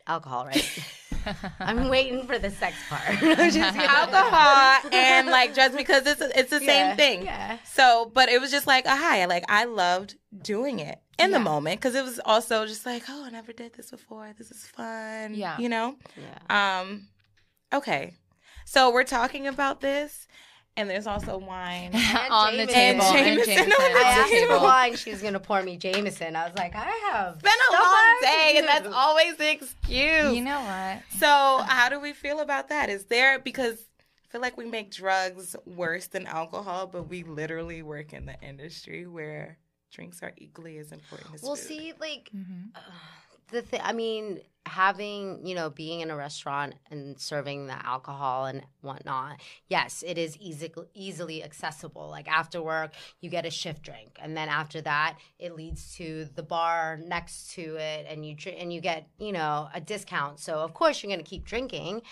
alcohol, 0.07 0.47
right? 0.47 0.79
I'm 1.61 1.88
waiting 1.88 2.27
for 2.27 2.38
the 2.38 2.50
sex 2.50 2.75
part. 2.88 3.19
Just 3.21 3.77
alcohol 3.77 4.91
and 4.93 5.29
like 5.29 5.53
drugs 5.55 5.77
because 5.77 6.07
it's 6.07 6.21
it's 6.23 6.49
the 6.50 6.61
Yeah, 6.65 6.88
same 6.88 6.97
thing. 6.97 7.25
Yeah. 7.25 7.59
So, 7.65 8.11
but 8.15 8.31
it 8.31 8.41
was 8.41 8.50
just 8.50 8.67
like 8.67 8.87
a 8.87 8.97
high. 8.97 9.27
Like 9.27 9.45
I 9.49 9.65
loved 9.65 10.17
doing 10.41 10.79
it 10.79 10.99
in 11.19 11.33
the 11.33 11.38
moment 11.41 11.81
because 11.81 11.95
it 11.95 12.05
was 12.05 12.19
also 12.25 12.65
just 12.67 12.87
like, 12.87 13.03
oh, 13.11 13.25
I 13.27 13.31
never 13.31 13.53
did 13.53 13.75
this 13.75 13.91
before. 13.91 14.33
This 14.38 14.50
is 14.50 14.65
fun. 14.67 15.35
Yeah. 15.35 15.59
you 15.59 15.69
know. 15.69 15.97
Yeah. 16.17 16.81
Um, 16.81 17.09
okay, 17.75 18.15
so 18.65 18.91
we're 18.91 19.05
talking 19.05 19.47
about 19.47 19.81
this, 19.83 20.27
and 20.78 20.88
there's 20.88 21.06
also 21.06 21.37
wine. 21.38 21.90
on 22.30 22.56
the 22.56 22.66
table. 22.66 23.02
And 23.02 23.26
And 23.28 23.44
Jameson 23.44 23.54
Jameson 23.54 23.73
on 23.80 23.92
the 23.92 23.99
I 23.99 24.02
asked 24.23 24.32
her 24.32 24.47
for 24.47 24.62
wine. 24.62 24.97
She 24.97 25.11
was 25.11 25.20
gonna 25.23 25.40
pour 25.40 25.62
me 25.62 25.76
Jameson. 25.76 26.37
I 26.37 26.44
was 26.49 26.56
like, 26.56 26.75
I 26.75 26.90
have. 27.12 27.35
It's 27.35 27.42
been 27.42 27.52
a 27.52 27.73
stuff 27.73 27.82
long 27.82 28.18
day, 28.23 28.54
and 28.58 28.66
that's 28.68 28.88
always 28.88 29.37
the 29.37 29.50
excuse. 29.50 30.35
You 30.37 30.42
know 30.44 30.61
what? 30.61 31.02
So, 31.18 31.26
how 31.66 31.88
do 31.88 32.00
we 32.00 32.12
feel 32.12 32.40
about 32.40 32.68
that? 32.70 32.88
Is 32.88 33.04
there 33.06 33.38
because 33.38 33.78
I 34.25 34.32
feel 34.32 34.40
like 34.40 34.56
we 34.56 34.66
make 34.66 34.90
drugs 34.90 35.56
worse 35.66 36.06
than 36.06 36.26
alcohol, 36.26 36.87
but 36.87 37.08
we 37.08 37.23
literally 37.25 37.82
work 37.82 38.12
in 38.12 38.26
the 38.26 38.40
industry 38.42 39.06
where 39.06 39.58
drinks 39.90 40.23
are 40.23 40.32
equally 40.37 40.78
as 40.78 40.92
important 40.92 41.35
as 41.35 41.42
Well, 41.42 41.56
food. 41.56 41.66
see, 41.66 41.92
like 41.99 42.30
Mhm. 42.37 42.70
the 43.50 43.62
thing. 43.62 43.80
I 43.82 43.92
mean, 43.94 44.40
having 44.69 45.47
you 45.47 45.55
know, 45.55 45.71
being 45.71 46.01
in 46.01 46.11
a 46.11 46.17
restaurant 46.17 46.75
and 46.91 47.19
serving 47.19 47.67
the 47.67 47.87
alcohol 47.87 48.47
and 48.47 48.63
whatnot. 48.81 49.41
Yes, 49.69 50.05
it 50.07 50.19
is 50.19 50.37
easy, 50.39 50.73
easily 50.95 51.43
accessible. 51.43 52.09
Like 52.09 52.29
after 52.29 52.63
work, 52.63 52.93
you 53.21 53.31
get 53.31 53.47
a 53.47 53.51
shift 53.51 53.83
drink, 53.83 54.19
and 54.21 54.37
then 54.37 54.49
after 54.49 54.81
that, 54.83 55.17
it 55.39 55.57
leads 55.57 55.95
to 55.97 56.27
the 56.35 56.43
bar 56.43 56.99
next 57.03 57.51
to 57.53 57.77
it, 57.77 58.07
and 58.09 58.25
you 58.25 58.37
and 58.57 58.73
you 58.73 58.81
get 58.81 59.09
you 59.19 59.33
know 59.33 59.69
a 59.75 59.81
discount. 59.81 60.41
So 60.41 60.59
of 60.59 60.75
course 60.75 61.03
you're 61.03 61.11
gonna 61.11 61.23
keep 61.23 61.45
drinking, 61.45 62.03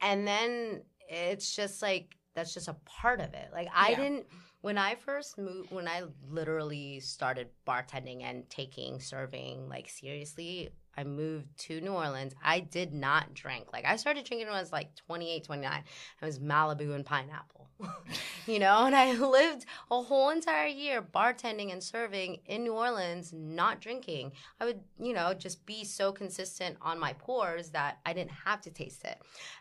and 0.00 0.26
then 0.26 0.82
it's 1.08 1.54
just 1.54 1.82
like 1.82 2.16
that's 2.34 2.52
just 2.54 2.68
a 2.68 2.76
part 2.84 3.20
of 3.20 3.32
it. 3.34 3.48
Like 3.52 3.68
I 3.74 3.90
Yeah. 3.90 3.96
didn't 3.96 4.26
when 4.60 4.78
I 4.78 4.94
first 4.96 5.38
moved 5.38 5.70
when 5.70 5.88
I 5.88 6.02
literally 6.28 7.00
started 7.00 7.48
bartending 7.66 8.22
and 8.22 8.48
taking 8.50 9.00
serving 9.00 9.68
like 9.68 9.88
seriously, 9.88 10.70
I 10.96 11.04
moved 11.04 11.46
to 11.66 11.80
New 11.80 11.92
Orleans. 11.92 12.34
I 12.42 12.60
did 12.60 12.92
not 12.92 13.34
drink. 13.34 13.66
Like 13.72 13.84
I 13.84 13.96
started 13.96 14.24
drinking 14.24 14.48
when 14.48 14.56
I 14.56 14.60
was 14.60 14.72
like 14.72 14.94
28, 14.94 15.44
29. 15.44 15.84
I 16.22 16.26
was 16.26 16.38
Malibu 16.38 16.94
and 16.94 17.04
pineapple. 17.04 17.68
you 18.46 18.58
know, 18.58 18.86
and 18.86 18.96
I 18.96 19.12
lived 19.18 19.66
a 19.90 20.00
whole 20.00 20.30
entire 20.30 20.66
year 20.66 21.02
bartending 21.02 21.72
and 21.72 21.82
serving 21.82 22.38
in 22.46 22.62
New 22.62 22.72
Orleans, 22.72 23.32
not 23.32 23.80
drinking. 23.80 24.32
I 24.60 24.64
would, 24.64 24.80
you 24.98 25.12
know, 25.12 25.34
just 25.34 25.64
be 25.66 25.84
so 25.84 26.12
consistent 26.12 26.76
on 26.80 26.98
my 26.98 27.12
pours 27.14 27.70
that 27.70 27.98
I 28.06 28.12
didn't 28.12 28.30
have 28.30 28.60
to 28.62 28.70
taste 28.70 29.04
it. 29.04 29.18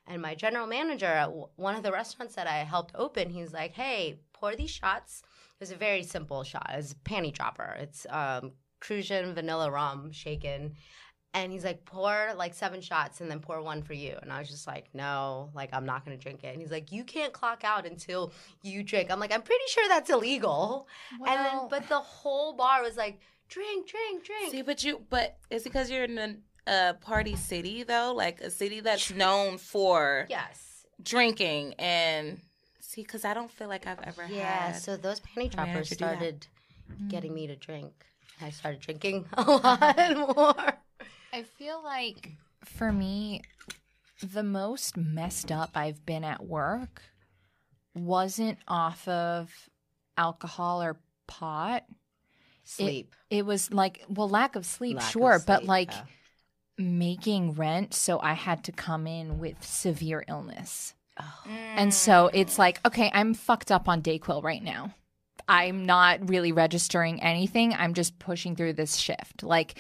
And 0.08 0.22
my 0.22 0.36
general 0.36 0.68
manager 0.68 1.06
at 1.06 1.32
one 1.56 1.76
of 1.76 1.84
the 1.84 1.92
restaurants 1.92 2.36
that 2.36 2.48
I 2.48 2.58
helped 2.58 2.94
open, 2.96 3.30
he's 3.30 3.54
like, 3.54 3.74
"Hey, 3.74 4.20
pour 4.34 4.56
these 4.56 4.72
shots." 4.72 5.24
It's 5.60 5.72
a 5.72 5.76
very 5.76 6.04
simple 6.04 6.44
shot. 6.44 6.70
It's 6.74 6.92
a 6.92 6.96
panty 6.96 7.34
dropper. 7.34 7.78
It's 7.80 8.06
um, 8.10 8.52
vanilla 8.82 9.72
rum 9.72 10.12
shaken. 10.12 10.76
And 11.36 11.52
he's 11.52 11.66
like, 11.66 11.84
pour 11.84 12.32
like 12.38 12.54
seven 12.54 12.80
shots 12.80 13.20
and 13.20 13.30
then 13.30 13.40
pour 13.42 13.62
one 13.62 13.82
for 13.84 13.92
you. 13.94 14.16
And 14.22 14.32
I 14.32 14.40
was 14.40 14.50
just 14.50 14.66
like, 14.68 14.86
no, 14.94 15.50
like 15.54 15.70
I'm 15.74 15.86
not 15.86 16.06
gonna 16.06 16.16
drink 16.18 16.46
it. 16.46 16.48
And 16.54 16.62
he's 16.62 16.72
like, 16.72 16.94
you 16.94 17.04
can't 17.04 17.34
clock 17.34 17.64
out 17.66 17.86
until 17.86 18.32
you 18.64 18.82
drink. 18.84 19.12
I'm 19.12 19.20
like, 19.20 19.34
I'm 19.34 19.42
pretty 19.42 19.66
sure 19.68 19.86
that's 19.90 20.10
illegal. 20.10 20.88
and 21.28 21.46
then, 21.46 21.68
but 21.70 21.90
the 21.90 22.00
whole 22.00 22.54
bar 22.54 22.82
was 22.82 22.96
like, 22.96 23.20
drink, 23.50 23.86
drink, 23.86 24.24
drink. 24.24 24.52
See, 24.52 24.62
but 24.62 24.82
you, 24.86 25.02
but 25.10 25.36
it's 25.50 25.66
because 25.66 25.92
you're 25.92 26.06
in 26.06 26.18
a, 26.18 26.36
a 26.72 26.94
party 27.02 27.36
city 27.36 27.84
though, 27.84 28.14
like 28.16 28.40
a 28.40 28.50
city 28.50 28.80
that's 28.80 29.12
known 29.12 29.58
for 29.58 30.28
yes. 30.30 30.86
drinking 31.04 31.74
and 31.80 32.40
see. 32.80 33.02
Because 33.02 33.26
I 33.26 33.34
don't 33.34 33.52
feel 33.52 33.68
like 33.68 33.86
I've 33.88 34.00
ever 34.04 34.26
Yeah. 34.30 34.68
had. 34.68 34.76
So 34.78 34.96
those 34.96 35.20
panty 35.20 35.52
droppers 35.52 35.74
manager 35.74 35.96
do 35.96 36.06
that. 36.06 36.16
started 36.16 36.48
getting 37.10 37.32
mm. 37.32 37.36
me 37.36 37.48
to 37.48 37.58
drink. 37.58 37.92
I 38.42 38.52
started 38.52 38.80
drinking 38.80 39.26
a 39.34 39.44
lot 39.44 40.16
more. 40.38 40.74
I 41.36 41.44
feel 41.44 41.84
like 41.84 42.32
for 42.64 42.94
me, 42.94 43.42
the 44.24 44.42
most 44.42 44.96
messed 44.96 45.52
up 45.52 45.72
I've 45.76 46.06
been 46.06 46.24
at 46.24 46.46
work 46.46 47.02
wasn't 47.94 48.58
off 48.70 49.06
of 49.06 49.52
alcohol 50.18 50.82
or 50.82 50.96
pot. 51.28 51.84
Sleep. 52.64 53.14
It 53.30 53.46
was 53.46 53.70
like, 53.74 54.06
well, 54.08 54.30
lack 54.30 54.56
of 54.56 54.66
sleep, 54.66 54.96
Lack 54.96 55.08
of 55.08 55.12
sure, 55.12 55.42
but 55.46 55.66
like 55.66 55.92
yeah. 55.92 56.04
making 56.78 57.56
rent. 57.56 57.94
So 57.94 58.18
I 58.22 58.32
had 58.32 58.64
to 58.64 58.72
come 58.72 59.06
in 59.06 59.38
with 59.38 59.62
severe 59.62 60.24
illness. 60.30 60.94
Oh. 61.20 61.50
And 61.76 61.94
so 61.94 62.30
it's 62.34 62.58
like, 62.58 62.80
okay, 62.88 63.12
I'm 63.14 63.34
fucked 63.34 63.72
up 63.72 63.90
on 63.90 64.02
Dayquil 64.02 64.42
right 64.42 64.64
now. 64.64 64.96
I'm 65.50 65.86
not 65.86 66.30
really 66.30 66.54
registering 66.54 67.22
anything. 67.22 67.74
I'm 67.74 67.94
just 67.94 68.20
pushing 68.20 68.56
through 68.56 68.74
this 68.74 68.96
shift. 68.96 69.44
Like 69.44 69.76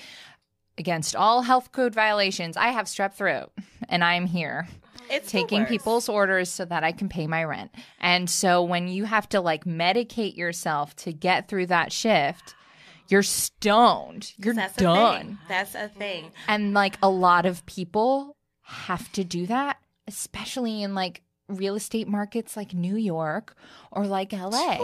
against 0.78 1.16
all 1.16 1.42
health 1.44 1.72
code 1.72 1.94
violations, 1.94 2.58
I 2.58 2.70
have 2.70 2.86
strep 2.86 3.14
throat 3.14 3.52
and 3.90 4.04
I'm 4.04 4.26
here 4.26 4.68
it's 5.10 5.32
taking 5.32 5.66
people's 5.66 6.10
orders 6.10 6.50
so 6.50 6.66
that 6.66 6.84
I 6.84 6.92
can 6.92 7.10
pay 7.10 7.28
my 7.28 7.44
rent. 7.44 7.72
And 8.00 8.30
so 8.30 8.64
when 8.64 8.88
you 8.88 9.06
have 9.06 9.30
to 9.30 9.42
like 9.42 9.66
medicate 9.66 10.36
yourself 10.36 10.96
to 10.98 11.14
get 11.14 11.48
through 11.48 11.68
that 11.68 11.92
shift, 11.92 12.56
you're 13.08 13.24
stoned. 13.24 14.34
You're 14.38 14.54
That's 14.54 14.78
a 14.78 14.82
done. 14.82 15.26
thing. 15.26 15.38
That's 15.48 15.76
a 15.76 15.88
thing. 15.90 16.32
And 16.48 16.74
like 16.74 16.98
a 17.04 17.10
lot 17.10 17.46
of 17.46 17.66
people 17.66 18.36
have 18.64 19.12
to 19.14 19.24
do 19.24 19.46
that, 19.48 19.78
especially 20.08 20.82
in 20.82 20.96
like 20.96 21.22
real 21.48 21.76
estate 21.76 22.08
markets 22.08 22.58
like 22.58 22.74
New 22.74 22.96
York 22.96 23.56
or 23.92 24.08
like 24.08 24.34
LA. 24.34 24.80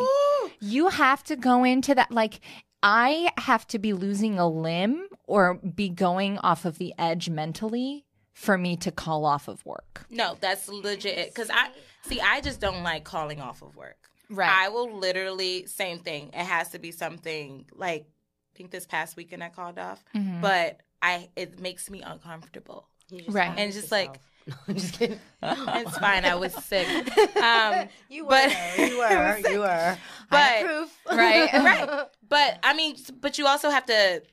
You 0.60 0.90
have 0.90 1.24
to 1.26 1.36
go 1.36 1.64
into 1.64 1.96
that 1.96 2.12
like 2.12 2.42
I 2.84 3.32
have 3.38 3.68
to 3.68 3.80
be 3.80 3.94
losing 3.94 4.38
a 4.38 4.48
limb 4.48 5.08
or 5.32 5.56
be 5.56 5.88
going 5.90 6.38
off 6.40 6.66
of 6.66 6.78
the 6.78 6.94
edge 6.98 7.30
mentally 7.30 8.06
for 8.34 8.58
me 8.58 8.76
to 8.78 8.92
call 8.92 9.26
off 9.26 9.48
of 9.48 9.66
work. 9.66 10.06
No, 10.10 10.36
that's 10.42 10.68
legit. 10.68 11.30
Because 11.34 11.50
I 11.50 11.70
see, 12.04 12.20
I 12.20 12.42
just 12.42 12.60
don't 12.60 12.84
like 12.84 13.04
calling 13.04 13.40
off 13.40 13.62
of 13.62 13.76
work. 13.76 13.98
Right. 14.30 14.50
I 14.50 14.70
will 14.70 14.98
literally 14.98 15.66
same 15.68 16.00
thing. 16.00 16.30
It 16.34 16.46
has 16.46 16.70
to 16.70 16.80
be 16.80 16.92
something 16.92 17.66
like 17.74 18.04
I 18.04 18.58
think 18.58 18.72
this 18.72 18.86
past 18.86 19.16
weekend 19.16 19.44
I 19.44 19.50
called 19.50 19.80
off, 19.80 20.04
Mm-hmm. 20.16 20.42
but 20.42 20.82
I 21.02 21.30
it 21.36 21.60
makes 21.60 21.90
me 21.90 22.02
uncomfortable. 22.02 22.88
Right. 23.28 23.54
And 23.58 23.72
just 23.74 23.92
like- 23.92 24.08
yourself. 24.08 24.28
No, 24.48 24.56
I'm 24.68 24.76
just 24.76 24.98
kidding. 25.00 25.20
It's 25.44 25.98
fine. 26.00 26.26
I 26.26 26.36
was 26.36 26.54
sick. 26.66 26.88
Um, 27.38 27.88
You 28.10 28.24
were. 28.24 28.30
but- 28.30 28.78
you 28.80 28.98
were. 29.04 29.38
You 29.50 29.60
were. 29.60 29.98
But- 30.30 30.40
have 30.40 30.66
proof. 30.66 30.98
Right. 31.10 31.54
right. 31.54 32.06
But 32.28 32.60
I 32.64 32.74
mean, 32.74 32.96
but 33.20 33.38
you 33.38 33.46
also 33.46 33.70
have 33.70 33.86
to 33.88 34.24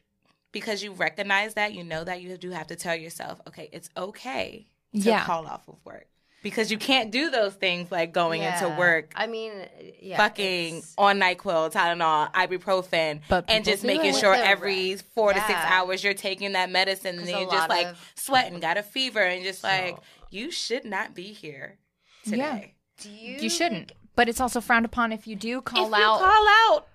because 0.52 0.82
you 0.82 0.92
recognize 0.92 1.54
that 1.54 1.74
you 1.74 1.84
know 1.84 2.04
that 2.04 2.20
you 2.22 2.36
do 2.36 2.50
have 2.50 2.66
to 2.68 2.76
tell 2.76 2.96
yourself, 2.96 3.40
okay, 3.48 3.68
it's 3.72 3.90
okay 3.96 4.66
to 4.94 4.98
Yeah. 5.00 5.24
call 5.24 5.46
off 5.46 5.68
of 5.68 5.76
work 5.84 6.06
because 6.42 6.70
you 6.70 6.78
can't 6.78 7.10
do 7.10 7.30
those 7.30 7.52
things 7.54 7.90
like 7.90 8.12
going 8.12 8.42
into 8.42 8.68
work 8.78 9.12
I 9.16 9.26
mean, 9.26 9.52
yeah, 10.00 10.16
fucking 10.16 10.76
it's- 10.78 10.94
on 10.96 11.18
NyQuil, 11.18 11.72
Tylenol, 11.72 12.32
ibuprofen, 12.32 13.20
But 13.28 13.44
and 13.48 13.64
just 13.64 13.84
making 13.84 14.14
sure 14.14 14.34
every 14.34 14.96
four 14.96 15.32
to 15.32 15.40
six 15.40 15.58
hours 15.64 16.02
you're 16.02 16.14
taking 16.14 16.52
that 16.52 16.70
medicine, 16.70 17.18
and 17.18 17.26
then 17.26 17.40
you're 17.42 17.50
just 17.50 17.68
like 17.68 17.86
of- 17.88 18.12
sweating, 18.14 18.60
got 18.60 18.76
a 18.78 18.82
fever, 18.82 19.20
and 19.20 19.44
just 19.44 19.62
like 19.62 19.98
you 20.30 20.50
should 20.50 20.84
not 20.84 21.14
be 21.14 21.32
here 21.32 21.78
Yeah. 22.24 22.30
today. 22.32 22.74
Do 23.00 23.10
you? 23.10 23.36
You 23.40 23.50
shouldn't. 23.50 23.92
But 24.16 24.28
it's 24.28 24.40
also 24.40 24.60
frowned 24.60 24.84
upon 24.84 25.12
if 25.12 25.26
you 25.26 25.36
do 25.36 25.60
call 25.60 25.84
if 25.84 25.88
you 25.90 26.04
out. 26.04 26.18
call 26.18 26.48
out, 26.48 26.86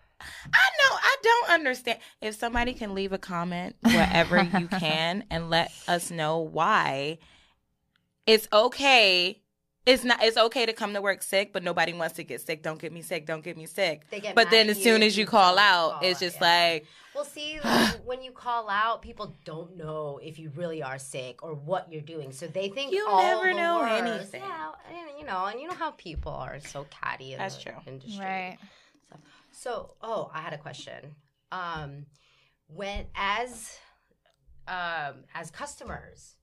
I 0.54 0.70
know 0.80 0.98
I 1.02 1.16
don't 1.24 1.50
understand. 1.52 2.00
If 2.22 2.36
somebody 2.36 2.74
can 2.74 2.94
leave 2.94 3.14
a 3.14 3.18
comment 3.18 3.76
wherever 3.82 4.42
you 4.44 4.68
can 4.68 5.24
and 5.30 5.50
let 5.50 5.72
us 5.88 6.12
know 6.12 6.40
why, 6.40 7.20
it's 8.26 8.48
okay. 8.52 9.40
It's 9.86 10.06
not. 10.06 10.24
It's 10.24 10.38
okay 10.38 10.66
to 10.66 10.72
come 10.72 10.94
to 10.94 11.02
work 11.02 11.22
sick, 11.22 11.52
but 11.52 11.62
nobody 11.62 11.92
wants 11.94 12.16
to 12.16 12.24
get 12.24 12.40
sick. 12.40 12.64
Don't 12.64 12.80
get 12.80 12.94
me 12.94 13.02
sick. 13.02 13.26
Don't 13.26 13.44
get 13.44 13.58
me 13.58 13.66
sick. 13.66 14.04
They 14.10 14.22
get 14.22 14.34
But 14.34 14.50
then 14.50 14.70
as 14.70 14.82
soon 14.82 15.04
as 15.04 15.18
you 15.18 15.26
call 15.26 15.60
out, 15.60 15.92
call 15.94 16.00
it's 16.04 16.20
out, 16.22 16.26
just 16.26 16.38
yeah. 16.40 16.48
like 16.72 16.86
Well, 17.14 17.26
see, 17.26 17.60
like, 17.66 17.96
when 18.06 18.24
you 18.24 18.32
call 18.32 18.70
out, 18.70 19.02
people 19.02 19.36
don't 19.44 19.76
know 19.76 20.22
if 20.24 20.40
you 20.40 20.54
really 20.56 20.82
are 20.82 20.98
sick 20.98 21.44
or 21.44 21.54
what 21.54 21.92
you're 21.92 22.02
doing, 22.02 22.32
so 22.32 22.48
they 22.48 22.70
think 22.70 22.94
You 22.94 23.06
all 23.10 23.22
never 23.24 23.50
the 23.50 23.60
know 23.60 23.80
worst. 23.80 24.06
anything. 24.34 24.42
Yeah, 24.42 24.72
and 24.90 25.20
you 25.20 25.26
know, 25.26 25.46
and 25.48 25.60
you 25.60 25.68
know 25.68 25.74
how 25.74 25.92
people 25.92 26.32
are 26.32 26.62
so 26.62 26.86
catty 26.90 27.34
in 27.34 27.40
That's 27.40 27.58
the 27.58 27.64
true. 27.64 27.74
industry. 27.86 28.24
Right. 28.24 28.58
So, 29.54 29.96
oh, 30.02 30.30
I 30.34 30.42
had 30.42 30.54
a 30.54 30.58
question. 30.58 31.16
Um, 31.52 32.06
when 32.68 33.06
as 33.16 33.78
um 34.68 35.26
as 35.36 35.52
customers, 35.52 36.36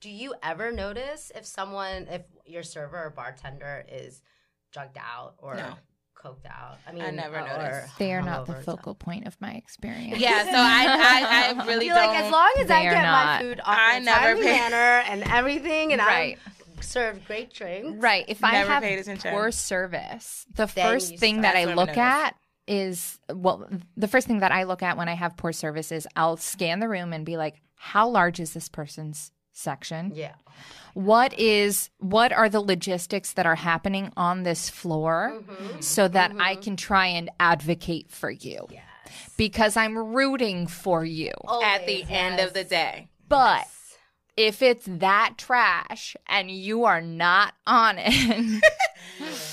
do 0.00 0.10
you 0.10 0.34
ever 0.42 0.70
notice 0.72 1.30
if 1.34 1.46
someone, 1.46 2.06
if 2.10 2.22
your 2.46 2.62
server 2.62 2.98
or 3.04 3.10
bartender 3.10 3.84
is 3.90 4.22
drugged 4.72 4.98
out 4.98 5.34
or 5.38 5.54
No. 5.56 5.74
coked 6.16 6.46
out? 6.46 6.78
I 6.86 6.92
mean, 6.92 7.02
I 7.02 7.10
never 7.10 7.38
or 7.38 7.46
notice. 7.46 7.90
They 7.98 8.12
are 8.12 8.20
not 8.22 8.46
the 8.46 8.54
hungover, 8.54 8.64
focal 8.64 8.94
point 8.94 9.26
of 9.26 9.40
my 9.40 9.52
experience. 9.52 10.18
yeah. 10.18 10.44
So 10.44 10.50
I, 10.54 10.86
I, 11.56 11.62
I 11.62 11.66
really 11.66 11.86
You're 11.86 11.94
don't. 11.94 12.06
like, 12.08 12.18
as 12.24 12.30
long 12.32 12.52
as 12.62 12.70
I 12.70 12.82
They 12.82 12.88
are 12.88 12.92
get 12.92 13.02
my 13.04 13.24
not. 13.24 13.40
food 13.42 13.60
I 13.64 13.96
on 13.96 14.02
a 14.02 14.04
never 14.04 14.20
timely 14.26 14.42
pay- 14.46 14.52
manner 14.52 14.76
and 15.08 15.22
everything, 15.24 15.92
and 15.92 16.00
Right. 16.00 16.38
I'm 16.44 16.82
served 16.82 17.26
great 17.26 17.52
drinks. 17.52 18.02
Right. 18.02 18.24
If 18.28 18.42
I 18.44 18.52
Never 18.52 18.70
have 18.70 18.82
paid 18.82 18.98
attention. 18.98 19.30
poor 19.30 19.50
service, 19.50 20.46
the 20.54 20.66
Then 20.66 20.86
first 20.92 21.18
thing 21.18 21.42
that 21.42 21.54
I 21.56 21.64
That's 21.66 21.76
what 21.76 21.88
look 21.88 21.96
I'm 21.98 22.04
at 22.04 22.36
is 22.70 23.18
well, 23.32 23.68
the 23.96 24.08
first 24.08 24.26
thing 24.26 24.38
that 24.40 24.52
I 24.52 24.62
look 24.62 24.82
at 24.82 24.96
when 24.96 25.08
I 25.08 25.14
have 25.14 25.36
poor 25.36 25.52
service 25.52 25.90
is 25.92 26.06
I'll 26.16 26.36
scan 26.36 26.78
the 26.80 26.88
room 26.88 27.12
and 27.12 27.26
be 27.26 27.36
like, 27.36 27.60
how 27.74 28.08
large 28.08 28.38
is 28.40 28.52
this 28.54 28.68
person's 28.68 29.32
section? 29.52 30.12
Yeah. 30.14 30.34
What 30.94 31.38
is 31.38 31.90
what 31.98 32.32
are 32.32 32.48
the 32.48 32.60
logistics 32.60 33.32
that 33.34 33.46
are 33.46 33.56
happening 33.56 34.12
on 34.16 34.42
this 34.44 34.70
floor 34.70 35.32
Mm-hmm. 35.42 35.80
so 35.80 36.08
that 36.08 36.32
I 36.38 36.54
can 36.56 36.76
try 36.76 37.06
and 37.06 37.28
advocate 37.40 38.10
for 38.10 38.30
you? 38.30 38.66
Yes. 38.70 38.84
Because 39.36 39.76
I'm 39.76 39.98
rooting 39.98 40.66
for 40.68 41.04
you. 41.04 41.32
at 41.62 41.86
the 41.86 42.02
Always, 42.02 42.06
end 42.10 42.40
of 42.40 42.52
the 42.54 42.64
day. 42.64 43.08
But 43.28 43.66
if 44.40 44.62
it's 44.62 44.86
that 44.88 45.34
trash 45.36 46.16
and 46.26 46.50
you 46.50 46.84
are 46.84 47.00
not 47.02 47.54
on 47.66 47.96
it, 47.98 48.62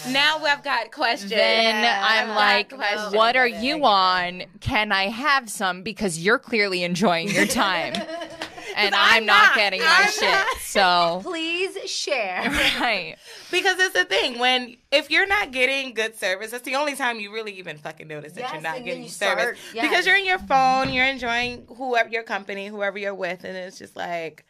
Now 0.09 0.37
I've 0.39 0.63
got 0.63 0.91
questions. 0.91 1.29
then 1.31 1.75
I'm 2.01 2.29
I've 2.31 2.71
like, 2.71 3.13
what 3.13 3.35
are 3.35 3.47
you 3.47 3.83
on? 3.85 4.43
Can 4.61 4.91
I 4.93 5.09
have 5.09 5.49
some? 5.49 5.83
Because 5.83 6.19
you're 6.23 6.39
clearly 6.39 6.83
enjoying 6.83 7.29
your 7.29 7.45
time. 7.45 7.93
and 8.77 8.95
I'm, 8.95 9.17
I'm 9.17 9.25
not, 9.25 9.47
not. 9.49 9.55
getting 9.55 9.81
my 9.81 9.87
I'm 10.05 10.09
shit. 10.11 10.21
not. 10.31 10.57
So, 10.59 11.19
Please 11.29 11.77
share. 11.89 12.43
right. 12.79 13.15
Because 13.51 13.77
it's 13.79 13.93
the 13.93 14.05
thing 14.05 14.39
when 14.39 14.77
if 14.91 15.09
you're 15.11 15.27
not 15.27 15.51
getting 15.51 15.93
good 15.93 16.15
service, 16.15 16.51
that's 16.51 16.63
the 16.63 16.75
only 16.75 16.95
time 16.95 17.19
you 17.19 17.33
really 17.33 17.53
even 17.53 17.77
fucking 17.77 18.07
notice 18.07 18.33
that 18.33 18.41
Yes, 18.41 18.53
you're 18.53 18.61
not 18.61 18.83
getting 18.85 19.03
you 19.03 19.09
service. 19.09 19.43
start- 19.43 19.57
yes. 19.73 19.89
Because 19.89 20.05
you're 20.05 20.17
in 20.17 20.25
your 20.25 20.39
phone, 20.39 20.93
you're 20.93 21.05
enjoying 21.05 21.65
whoever 21.75 22.09
your 22.09 22.23
company, 22.23 22.67
whoever 22.67 22.97
you're 22.97 23.15
with, 23.15 23.43
and 23.43 23.57
it's 23.57 23.79
just 23.79 23.95
like 23.97 24.45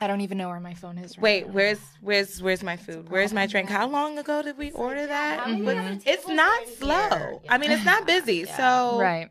I 0.00 0.06
don't 0.06 0.20
even 0.20 0.36
know 0.38 0.48
where 0.48 0.60
my 0.60 0.74
phone 0.74 0.98
is. 0.98 1.16
Right 1.16 1.22
Wait, 1.22 1.46
now. 1.46 1.52
where's 1.52 1.78
where's 2.00 2.42
where's 2.42 2.62
my 2.62 2.76
food? 2.76 3.08
Where's 3.10 3.32
my 3.32 3.46
drink? 3.46 3.70
How 3.70 3.88
long 3.88 4.18
ago 4.18 4.42
did 4.42 4.58
we 4.58 4.70
order 4.72 5.06
that? 5.06 5.40
how 5.40 5.46
many 5.50 5.64
But 5.64 5.76
other 5.78 5.98
It's 6.04 6.28
not 6.28 6.68
slow. 6.68 7.40
I 7.48 7.58
mean, 7.58 7.70
it's 7.70 7.84
not 7.84 8.06
busy. 8.14 8.44
So 8.44 8.98
right? 9.00 9.30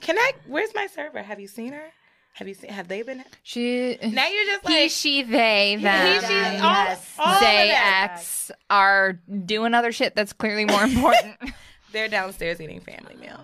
can 0.00 0.18
I? 0.18 0.32
Where's 0.46 0.74
my 0.74 0.86
server? 0.88 1.22
Have 1.22 1.40
you 1.40 1.48
seen 1.48 1.72
her? 1.72 1.90
Have 2.34 2.48
you 2.48 2.54
seen? 2.54 2.70
Have 2.70 2.88
they 2.88 3.02
been? 3.02 3.24
She, 3.42 3.98
Now 4.02 4.28
you're 4.28 4.44
just 4.46 4.66
he, 4.68 4.80
like 4.82 4.90
she, 4.90 5.22
they, 5.22 5.76
them, 5.80 6.20
he, 6.22 6.26
she, 6.26 6.34
all, 6.34 6.52
Yes. 6.62 7.14
all 7.18 7.40
they. 7.40 7.70
X 7.70 8.50
are 8.68 9.20
doing 9.44 9.74
other 9.74 9.92
shit 9.92 10.14
that's 10.14 10.32
clearly 10.32 10.64
more 10.64 10.82
important. 10.82 11.36
They're 11.92 12.08
downstairs 12.08 12.60
eating 12.60 12.80
family 12.80 13.16
meal. 13.16 13.40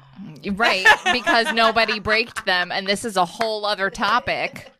right? 0.55 0.87
Because 1.13 1.53
nobody 1.53 1.99
braked 1.99 2.47
them, 2.47 2.71
and 2.71 2.87
this 2.87 3.05
is 3.05 3.17
a 3.17 3.25
whole 3.25 3.65
other 3.67 3.91
topic. 3.91 4.71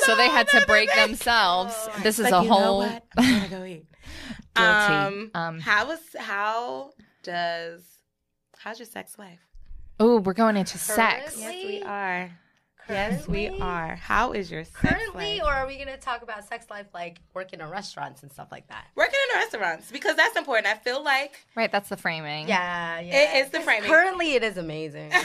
So 0.00 0.14
they 0.16 0.28
had 0.28 0.48
to 0.48 0.64
break 0.66 0.92
themselves. 0.94 1.88
This 2.02 2.18
is 2.18 2.24
Like, 2.30 2.32
a 2.32 2.42
you 2.42 2.48
know 2.48 2.54
whole. 2.54 2.78
what? 2.78 3.04
I'm 3.16 3.34
gonna 3.40 3.48
go 3.48 3.64
eat. 3.64 3.86
Guilty. 4.54 4.94
Um, 4.94 5.30
Um, 5.34 5.60
how 5.60 5.90
is 5.90 6.00
how 6.18 6.90
does 7.22 7.82
how's 8.58 8.78
your 8.78 8.86
sex 8.86 9.18
life? 9.18 9.40
Oh, 10.00 10.20
we're 10.20 10.32
going 10.32 10.56
into 10.56 10.78
sex. 10.78 11.36
Yes, 11.38 11.64
we 11.66 11.82
are. 11.82 12.30
Yes, 12.88 13.28
we 13.28 13.48
are. 13.48 13.96
How 13.96 14.32
is 14.32 14.50
your 14.50 14.64
sex 14.64 14.76
Currently, 14.76 15.38
life? 15.38 15.46
or 15.46 15.52
are 15.52 15.66
we 15.66 15.76
gonna 15.76 15.96
talk 15.96 16.22
about 16.22 16.44
sex 16.48 16.66
life 16.70 16.86
like 16.94 17.20
working 17.34 17.60
in 17.60 17.68
restaurants 17.68 18.22
and 18.22 18.32
stuff 18.32 18.48
like 18.50 18.66
that? 18.68 18.86
Working 18.94 19.18
in 19.30 19.38
restaurants 19.38 19.90
because 19.90 20.16
that's 20.16 20.36
important. 20.36 20.66
I 20.66 20.74
feel 20.74 21.02
like 21.02 21.44
Right, 21.54 21.70
that's 21.70 21.88
the 21.88 21.96
framing. 21.96 22.48
Yeah, 22.48 23.00
yeah. 23.00 23.38
It 23.38 23.46
is 23.46 23.50
the 23.52 23.60
framing. 23.60 23.90
Currently, 23.90 24.34
it 24.34 24.42
is 24.42 24.56
amazing. 24.56 25.10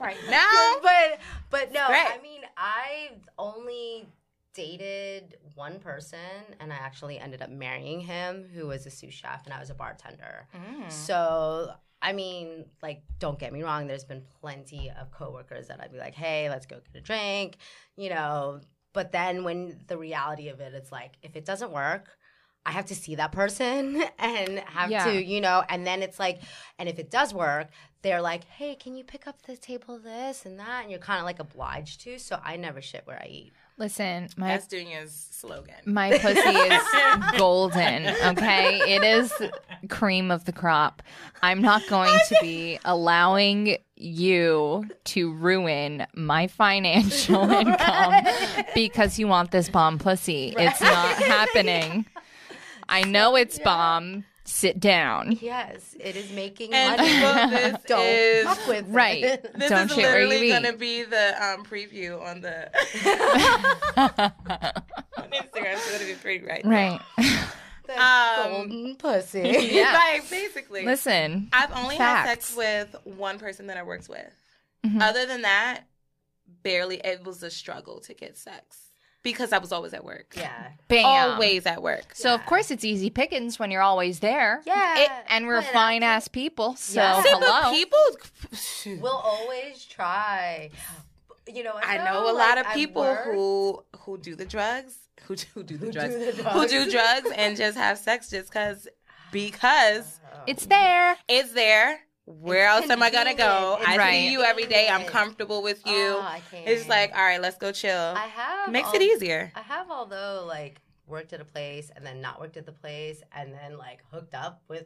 right 0.00 0.16
now. 0.30 0.74
but 0.82 1.20
but 1.50 1.72
no, 1.72 1.86
Great. 1.88 2.06
I 2.06 2.18
mean, 2.22 2.42
I've 2.56 3.28
only 3.38 4.06
dated 4.54 5.36
one 5.54 5.78
person, 5.78 6.18
and 6.60 6.72
I 6.72 6.76
actually 6.76 7.18
ended 7.18 7.42
up 7.42 7.50
marrying 7.50 8.00
him, 8.00 8.46
who 8.54 8.66
was 8.66 8.86
a 8.86 8.90
sous 8.90 9.14
chef, 9.14 9.44
and 9.44 9.54
I 9.54 9.60
was 9.60 9.70
a 9.70 9.74
bartender. 9.74 10.46
Mm. 10.54 10.90
So. 10.90 11.72
I 12.00 12.12
mean, 12.12 12.66
like, 12.82 13.02
don't 13.18 13.38
get 13.38 13.52
me 13.52 13.62
wrong. 13.62 13.86
There's 13.86 14.04
been 14.04 14.22
plenty 14.40 14.90
of 14.90 15.10
coworkers 15.10 15.68
that 15.68 15.80
I'd 15.80 15.92
be 15.92 15.98
like, 15.98 16.14
"Hey, 16.14 16.48
let's 16.48 16.66
go 16.66 16.76
get 16.76 16.96
a 16.96 17.00
drink," 17.00 17.56
you 17.96 18.10
know. 18.10 18.60
But 18.92 19.12
then, 19.12 19.44
when 19.44 19.80
the 19.86 19.98
reality 19.98 20.48
of 20.48 20.60
it, 20.60 20.74
it's 20.74 20.92
like, 20.92 21.16
if 21.22 21.36
it 21.36 21.44
doesn't 21.44 21.70
work, 21.72 22.16
I 22.64 22.72
have 22.72 22.86
to 22.86 22.94
see 22.94 23.14
that 23.16 23.32
person 23.32 24.02
and 24.18 24.58
have 24.60 24.90
Yeah. 24.90 25.04
to, 25.04 25.24
you 25.24 25.40
know, 25.40 25.62
and 25.68 25.86
then 25.86 26.02
it's 26.02 26.18
like, 26.18 26.40
and 26.78 26.88
if 26.88 26.98
it 26.98 27.10
does 27.10 27.32
work, 27.34 27.68
they're 28.02 28.20
like, 28.22 28.44
hey, 28.44 28.74
can 28.74 28.94
you 28.96 29.04
pick 29.04 29.26
up 29.26 29.42
the 29.42 29.56
table 29.56 29.98
this 29.98 30.44
and 30.46 30.58
that? 30.58 30.82
And 30.82 30.90
you're 30.90 31.00
kind 31.00 31.18
of 31.18 31.24
like 31.24 31.38
obliged 31.40 32.00
to. 32.02 32.18
So 32.18 32.40
I 32.44 32.56
never 32.56 32.80
shit 32.80 33.06
where 33.06 33.20
I 33.22 33.26
eat. 33.28 33.52
Listen, 33.78 34.28
my 34.36 34.48
That's 34.48 34.66
Dunya's 34.66 35.28
slogan. 35.30 35.74
my 35.86 36.18
pussy 36.18 36.40
is 36.40 36.82
golden. 37.38 38.08
Okay, 38.26 38.78
it 38.92 39.04
is 39.04 39.32
cream 39.88 40.32
of 40.32 40.44
the 40.46 40.52
crop. 40.52 41.00
I'm 41.42 41.62
not 41.62 41.82
going 41.88 42.18
to 42.28 42.36
be 42.40 42.80
allowing 42.84 43.78
you 43.94 44.84
to 45.04 45.32
ruin 45.32 46.06
my 46.14 46.48
financial 46.48 47.48
income 47.50 48.14
because 48.74 49.16
you 49.18 49.28
want 49.28 49.52
this 49.52 49.68
bomb 49.68 49.98
pussy. 50.00 50.54
It's 50.58 50.80
not 50.80 51.14
happening. 51.22 52.06
I 52.88 53.02
know 53.04 53.36
it's 53.36 53.60
bomb. 53.60 54.24
Sit 54.48 54.80
down. 54.80 55.36
Yes, 55.42 55.94
it 56.00 56.16
is 56.16 56.32
making 56.32 56.72
And 56.72 56.96
money. 56.96 57.08
people, 57.08 57.34
this 57.50 57.82
Don't 57.86 58.06
is 58.06 58.44
fuck 58.46 58.66
with 58.66 58.88
it. 58.88 58.92
Right. 58.92 59.22
this 59.54 59.68
Don't 59.68 59.90
is 59.90 59.94
shit 59.94 60.04
where 60.04 60.20
you 60.22 60.26
literally 60.28 60.48
gonna 60.50 60.72
be 60.76 61.02
the 61.04 61.34
um, 61.44 61.64
preview 61.64 62.20
on 62.22 62.40
the 62.40 62.70
on 63.96 65.30
Instagram. 65.30 65.74
It's 65.74 65.92
gonna 65.92 66.04
be 66.06 66.14
pretty 66.14 66.44
right. 66.46 66.62
there. 66.62 66.72
Right. 66.72 67.00
The 67.86 68.00
Um, 68.02 68.52
golden 68.68 68.96
pussy. 68.96 69.40
Yeah. 69.72 69.92
Like 69.92 70.28
basically. 70.30 70.84
Listen. 70.84 71.48
I've 71.52 71.72
only 71.76 71.96
had 71.96 72.24
sex 72.26 72.54
with 72.56 72.94
one 73.04 73.38
person 73.38 73.66
that 73.68 73.76
I 73.76 73.82
worked 73.82 74.08
with. 74.08 74.32
Mhm. 74.86 75.00
Other 75.02 75.26
than 75.26 75.42
that, 75.42 75.82
barely. 76.62 76.96
It 77.04 77.24
was 77.24 77.42
a 77.42 77.50
struggle 77.50 78.00
to 78.00 78.14
get 78.14 78.36
sex 78.36 78.78
because 79.32 79.52
I 79.52 79.58
was 79.58 79.72
always 79.72 79.94
at 79.94 80.04
work. 80.04 80.34
Yeah. 80.36 80.68
Bam. 80.88 81.04
Always 81.06 81.66
at 81.66 81.82
work. 81.82 82.14
So 82.14 82.34
of 82.34 82.44
course 82.46 82.70
it's 82.70 82.84
easy 82.84 83.10
pickings 83.10 83.58
when 83.58 83.70
you're 83.70 83.82
always 83.82 84.20
there. 84.20 84.62
Yeah. 84.66 84.98
It- 85.00 85.10
And 85.28 85.46
we're 85.46 85.60
But 85.62 85.72
fine 85.72 86.02
ass 86.02 86.28
people. 86.28 86.76
So 86.76 87.00
Yeah. 87.00 87.22
See, 87.22 87.28
but 87.32 87.42
hello. 87.44 87.72
people. 87.72 89.00
We'll 89.02 89.12
always 89.12 89.84
try. 89.84 90.70
You 91.46 91.62
know, 91.64 91.72
I 91.82 91.96
so, 91.98 92.04
know 92.04 92.30
a 92.30 92.32
like, 92.32 92.48
lot 92.48 92.58
of 92.66 92.72
people 92.74 93.02
worked- 93.02 93.24
who 93.26 93.84
who 94.00 94.18
do 94.18 94.34
the 94.34 94.44
drugs, 94.44 94.98
who 95.24 95.34
do, 95.36 95.44
who 95.54 95.62
do 95.62 95.76
the 95.78 95.86
Who 95.86 95.92
do 95.92 95.98
drugs, 95.98 96.14
the 96.36 96.50
who 96.50 96.68
do 96.68 96.90
drugs, 96.90 97.30
and 97.36 97.56
just 97.56 97.76
have 97.78 97.96
sex 97.98 98.28
just 98.30 98.50
because 98.50 98.86
because 99.32 100.20
it's 100.46 100.66
there. 100.66 101.16
it's 101.28 101.52
there. 101.52 102.00
Where 102.30 102.68
It's 102.76 102.82
else 102.82 102.90
am 102.90 103.02
I 103.02 103.10
gonna 103.10 103.34
go? 103.34 103.76
convenient. 103.78 104.00
I 104.02 104.08
It's 104.10 104.16
see 104.26 104.32
you 104.32 104.42
every 104.42 104.66
day. 104.66 104.88
I'm 104.88 105.04
comfortable 105.06 105.62
with 105.62 105.84
you. 105.86 105.92
Oh, 106.20 106.36
it's 106.52 106.80
can't. 106.82 106.88
like, 106.88 107.12
all 107.16 107.22
right, 107.24 107.40
let's 107.40 107.56
go 107.56 107.72
chill. 107.72 107.90
I 108.16 108.26
have 108.26 108.70
Makes 108.70 108.88
all- 108.88 108.94
it 108.96 109.02
easier. 109.02 109.50
I 109.56 109.60
have 109.60 109.90
although 109.90 110.44
like 110.46 110.80
worked 111.06 111.32
at 111.32 111.40
a 111.40 111.44
place 111.44 111.90
and 111.96 112.04
then 112.04 112.20
not 112.20 112.38
worked 112.38 112.58
at 112.58 112.66
the 112.66 112.72
place 112.72 113.22
and 113.34 113.52
then 113.54 113.78
like 113.78 114.00
hooked 114.12 114.34
up 114.34 114.62
with 114.68 114.84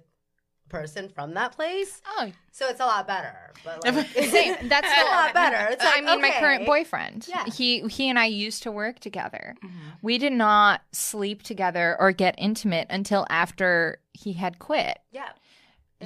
person 0.69 1.09
from 1.09 1.35
that 1.35 1.53
place. 1.53 2.01
Oh, 2.07 2.31
So 2.53 2.69
it's 2.69 2.81
a 2.81 2.87
lot 2.87 3.07
better. 3.07 3.53
But 3.65 3.85
like 3.85 4.07
same. 4.31 4.57
That's 4.69 4.89
a 4.89 5.05
lot 5.11 5.35
better. 5.35 5.73
It's 5.73 5.85
like 5.85 5.99
I 5.99 6.01
mean, 6.01 6.21
my 6.23 6.31
current 6.39 6.65
boyfriend. 6.65 7.27
Yeah. 7.29 7.45
He 7.47 7.81
he 7.89 8.09
and 8.09 8.19
I 8.19 8.27
used 8.27 8.63
to 8.63 8.73
work 8.73 9.01
together. 9.01 9.57
Mm-hmm. 9.65 9.77
We 10.01 10.17
did 10.19 10.33
not 10.33 10.83
sleep 10.93 11.43
together 11.43 11.97
or 11.99 12.13
get 12.13 12.37
intimate 12.39 12.87
until 12.89 13.27
after 13.29 13.99
he 14.13 14.35
had 14.35 14.59
quit. 14.61 14.99
Yeah. 15.11 15.31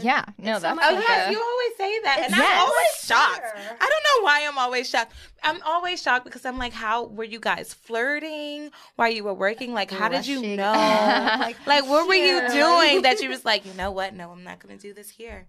Yeah. 0.03 0.25
No, 0.39 0.53
it's 0.53 0.61
so 0.63 0.69
that's 0.69 0.77
much 0.77 0.85
Oh 0.91 0.95
like 0.95 1.05
yes, 1.09 1.31
you 1.33 1.39
always 1.41 1.77
say 1.77 2.01
that, 2.05 2.17
It's 2.21 2.33
and 2.33 2.43
I'm 2.43 2.59
always 2.59 2.73
much 2.75 3.05
shocked. 3.05 3.41
better. 3.55 3.77
I 3.81 3.89
don't 3.91 4.05
know 4.21 4.25
why 4.25 4.45
I'm 4.47 4.59
always 4.59 4.89
shocked. 4.89 5.13
I'm 5.43 5.61
always 5.65 6.03
shocked 6.03 6.25
because 6.25 6.45
I'm 6.45 6.59
like, 6.59 6.73
how 6.73 7.05
were 7.05 7.25
you 7.25 7.41
guys 7.41 7.73
flirting 7.75 8.71
while 8.97 9.11
you 9.11 9.25
were 9.25 9.35
working? 9.35 9.73
Like, 9.75 9.91
how 9.91 10.09
did 10.09 10.27
you 10.27 10.57
know? 10.57 10.73
like, 11.41 11.57
like, 11.67 11.87
what 11.87 12.07
were 12.09 12.15
you 12.15 12.41
doing 12.51 13.03
that 13.03 13.21
you 13.21 13.29
was 13.35 13.45
like, 13.45 13.65
you 13.67 13.75
know 13.75 13.91
what? 13.91 14.15
No, 14.15 14.31
I'm 14.31 14.45
not 14.45 14.59
gonna 14.59 14.77
do 14.79 14.93
this 14.93 15.09
here. 15.11 15.47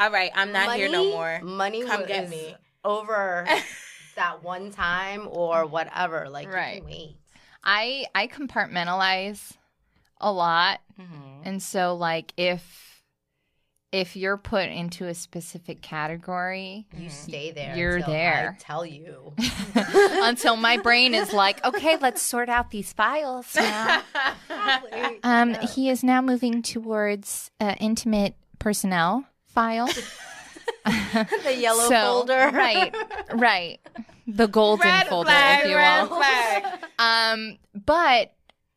All 0.00 0.10
right, 0.10 0.30
I'm 0.34 0.52
not 0.52 0.74
here 0.76 0.88
no 0.90 1.04
more. 1.04 1.40
Money 1.42 1.84
Come 1.84 2.00
was 2.00 2.08
get 2.08 2.28
me. 2.30 2.56
over 2.84 3.46
that 4.16 4.42
one 4.42 4.70
time 4.70 5.28
or 5.30 5.66
whatever. 5.66 6.28
Like 6.30 6.52
Right. 6.52 6.76
you 6.76 6.80
can 6.82 6.90
wait. 6.90 7.16
I 7.62 8.06
I 8.14 8.26
compartmentalize 8.28 9.52
a 10.20 10.32
lot, 10.32 10.80
Mhm. 10.98 11.42
and 11.44 11.62
so 11.62 11.94
like 11.94 12.32
if 12.36 12.95
if 14.00 14.14
you're 14.16 14.36
put 14.36 14.68
into 14.68 15.06
a 15.06 15.14
specific 15.14 15.80
category 15.80 16.86
You 16.96 17.08
stay 17.08 17.50
there. 17.50 17.74
You're 17.76 17.96
until 17.96 18.12
there. 18.12 18.56
I 18.58 18.62
tell 18.62 18.84
you. 18.84 19.32
until 19.74 20.56
my 20.56 20.76
brain 20.76 21.14
is 21.14 21.32
like, 21.32 21.64
okay, 21.64 21.96
let's 21.96 22.20
sort 22.20 22.48
out 22.48 22.70
these 22.70 22.92
files 22.92 23.54
now. 23.56 24.02
Um, 25.22 25.54
he 25.74 25.88
is 25.88 26.04
now 26.04 26.20
moving 26.20 26.62
towards 26.62 27.50
uh, 27.60 27.74
intimate 27.80 28.34
personnel 28.58 29.24
file. 29.46 29.88
the 30.84 31.56
yellow 31.58 31.88
So, 31.88 31.94
folder. 32.24 32.50
right, 32.52 32.94
right, 33.34 33.80
the 34.26 34.46
golden 34.46 34.86
Red 34.88 35.06
folder, 35.08 35.30
flag, 35.30 35.60
if 35.64 35.70
you 35.70 35.76
red 35.76 36.08
will. 36.08 36.16
flag. 36.16 36.64
Um, 36.98 37.58
but 37.84 38.32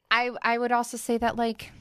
I 0.10 0.32
I 0.41 0.58
would 0.58 0.71
also 0.71 0.97
say 0.97 1.17
that 1.17 1.36
like, 1.36 1.71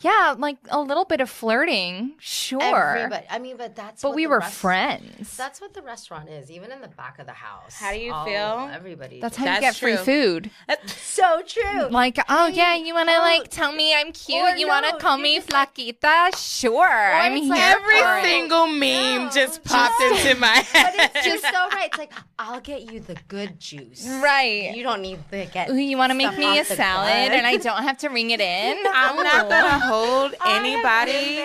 yeah, 0.00 0.34
like 0.36 0.58
a 0.70 0.80
little 0.80 1.04
bit 1.04 1.20
of 1.20 1.30
flirting, 1.30 2.12
sure, 2.18 2.60
Everybody. 2.96 3.26
I 3.30 3.38
mean, 3.38 3.56
but 3.56 3.74
that's. 3.74 4.02
but 4.02 4.08
what 4.10 4.16
we 4.16 4.26
were 4.26 4.40
rest- 4.40 4.54
friends. 4.56 5.36
That's 5.36 5.60
what 5.60 5.72
the 5.72 5.82
restaurant 5.82 6.28
is, 6.28 6.50
even 6.50 6.72
in 6.72 6.80
the 6.80 6.88
back 6.88 7.18
of 7.18 7.26
the 7.26 7.32
house. 7.32 7.74
How 7.74 7.92
do 7.92 7.98
you 7.98 8.12
all- 8.12 8.24
feel? 8.26 8.70
Everybody. 8.74 9.20
That's 9.20 9.36
just- 9.36 9.46
how 9.48 9.54
you 9.54 9.60
That's 9.60 9.80
get 9.80 9.80
free 9.80 9.94
true. 9.96 10.04
food. 10.04 10.50
so 10.86 11.42
true. 11.46 11.88
Like, 11.88 12.18
oh 12.28 12.46
yeah, 12.48 12.74
you 12.74 12.92
want 12.92 13.08
to 13.08 13.16
oh, 13.16 13.20
like 13.20 13.48
tell 13.50 13.72
me 13.72 13.94
I'm 13.94 14.12
cute? 14.12 14.42
or 14.42 14.56
You 14.56 14.66
want 14.66 14.86
to 14.86 14.96
call 14.98 15.16
me 15.16 15.36
just 15.36 15.48
flaquita? 15.48 16.36
Sure, 16.36 16.86
I'm 16.86 17.32
it's 17.36 17.46
here 17.46 17.54
like 17.54 17.60
oh, 17.62 17.80
Every 17.80 18.00
for 18.00 18.18
it. 18.18 18.24
single 18.24 18.66
meme 18.66 19.24
No, 19.26 19.30
just 19.30 19.36
just- 19.36 19.64
popped 19.64 20.02
into 20.02 20.34
my 20.40 20.46
head. 20.48 20.94
But 20.96 21.10
it's 21.14 21.26
just 21.26 21.44
so 21.44 21.68
right. 21.68 21.86
It's 21.86 21.98
like 21.98 22.12
I'll 22.38 22.60
get 22.60 22.90
you 22.92 23.00
the 23.00 23.16
good 23.28 23.58
juice. 23.60 24.06
Right. 24.22 24.74
You 24.74 24.82
don't 24.82 25.02
need 25.02 25.18
to 25.30 25.46
get. 25.46 25.70
Ooh, 25.70 25.76
you 25.76 25.96
want 25.96 26.10
to 26.10 26.18
make 26.18 26.36
me 26.36 26.58
a 26.58 26.64
salad 26.64 27.08
gun. 27.12 27.32
and 27.32 27.46
I 27.46 27.56
don't 27.56 27.82
have 27.82 27.98
to 27.98 28.08
ring 28.08 28.30
it 28.30 28.40
in? 28.40 28.76
I'm 28.92 29.16
not 29.16 29.46
oh. 29.46 29.48
gonna 29.48 29.83
hold 29.84 30.34
I 30.40 30.48
have 30.48 30.62
been 30.62 30.72
anybody. 30.74 31.38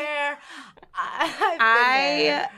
I, 0.95 1.21
I've 1.21 1.39
been 1.39 1.61
I 1.61 2.17
there. 2.23 2.49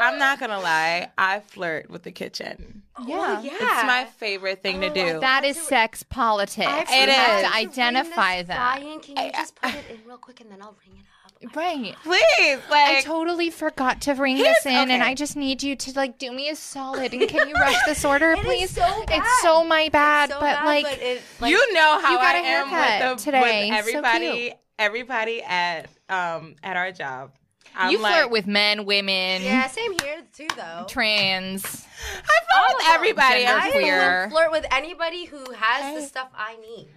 I'm 0.00 0.18
not 0.18 0.38
gonna 0.40 0.60
lie. 0.60 1.10
I 1.18 1.40
flirt 1.40 1.90
with 1.90 2.02
the 2.04 2.12
kitchen. 2.12 2.82
Oh, 2.96 3.04
yeah. 3.08 3.40
yeah. 3.42 3.50
It's 3.52 3.86
my 3.86 4.04
favorite 4.18 4.62
thing 4.62 4.80
to 4.82 4.86
Oh, 4.88 4.94
do. 4.94 5.20
That 5.20 5.44
is 5.44 5.60
sex 5.60 6.04
politics. 6.04 6.68
I 6.70 6.96
you 6.96 7.02
It 7.02 7.08
have 7.08 7.40
is. 7.44 7.48
to 7.50 7.56
identify 7.56 8.42
that. 8.42 8.76
Ryan, 8.80 9.00
can 9.00 9.16
you 9.26 9.32
just 9.32 9.56
put 9.56 9.74
it 9.74 9.84
in 9.90 9.98
real 10.06 10.16
quick 10.18 10.40
and 10.40 10.50
then 10.50 10.62
I'll 10.62 10.76
ring 10.86 10.96
it 10.98 11.00
up? 11.00 11.04
Right. 11.54 11.94
Please, 12.02 12.58
I 12.70 13.02
totally 13.04 13.50
forgot 13.50 14.00
to 14.02 14.14
ring 14.14 14.38
this 14.38 14.64
in, 14.64 14.90
and. 14.90 15.02
I 15.02 15.14
just 15.14 15.36
need 15.36 15.62
you 15.62 15.76
to 15.76 15.92
like 15.92 16.16
do 16.18 16.32
me 16.32 16.48
a 16.48 16.56
solid. 16.56 17.12
And 17.12 17.28
can 17.28 17.48
you 17.48 17.54
rush 17.54 17.76
this 17.84 18.02
order, 18.02 18.32
It 18.38 18.38
is 18.38 18.44
please? 18.46 18.70
so 18.70 19.04
bad. 19.04 19.18
It's 19.18 19.42
so 19.42 19.62
my 19.64 19.90
bad, 19.90 20.30
So 20.30 20.36
but 20.36 20.54
bad, 20.54 20.64
like, 20.64 20.84
but 20.84 20.98
it, 21.02 21.22
like, 21.40 21.50
you 21.50 21.74
know 21.74 21.98
how 22.00 22.12
you 22.12 22.16
got 22.16 22.34
I 22.36 22.38
a 22.38 22.42
am 22.42 22.68
haircut 22.68 23.10
with 23.10 23.18
the 23.18 23.24
today. 23.24 23.68
with 23.70 23.78
everybody. 23.78 24.40
cute. 24.42 24.52
Everybody 24.78 25.42
at 25.42 25.88
um 26.08 26.56
at 26.62 26.76
our 26.76 26.92
job. 26.92 27.32
I'm 27.76 27.90
you 27.90 27.98
like, 27.98 28.14
flirt 28.14 28.30
with 28.30 28.46
men, 28.46 28.84
women, 28.84 29.42
yeah, 29.42 29.66
same 29.66 29.92
here 30.00 30.22
too, 30.32 30.46
though. 30.56 30.84
trans. 30.88 31.64
I 31.64 32.18
flirt 32.20 32.76
with 32.76 32.86
everybody. 32.88 33.46
I'm 33.46 33.72
queer. 33.72 34.24
will 34.24 34.30
flirt 34.30 34.52
with 34.52 34.66
anybody 34.70 35.24
who 35.24 35.38
has 35.52 35.82
Hey. 35.82 35.94
the 35.96 36.02
stuff 36.06 36.28
I 36.36 36.56
need. 36.56 36.88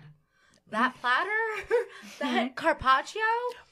That 0.70 0.94
platter, 1.00 1.76
that 2.20 2.56
carpaccio. 2.56 3.22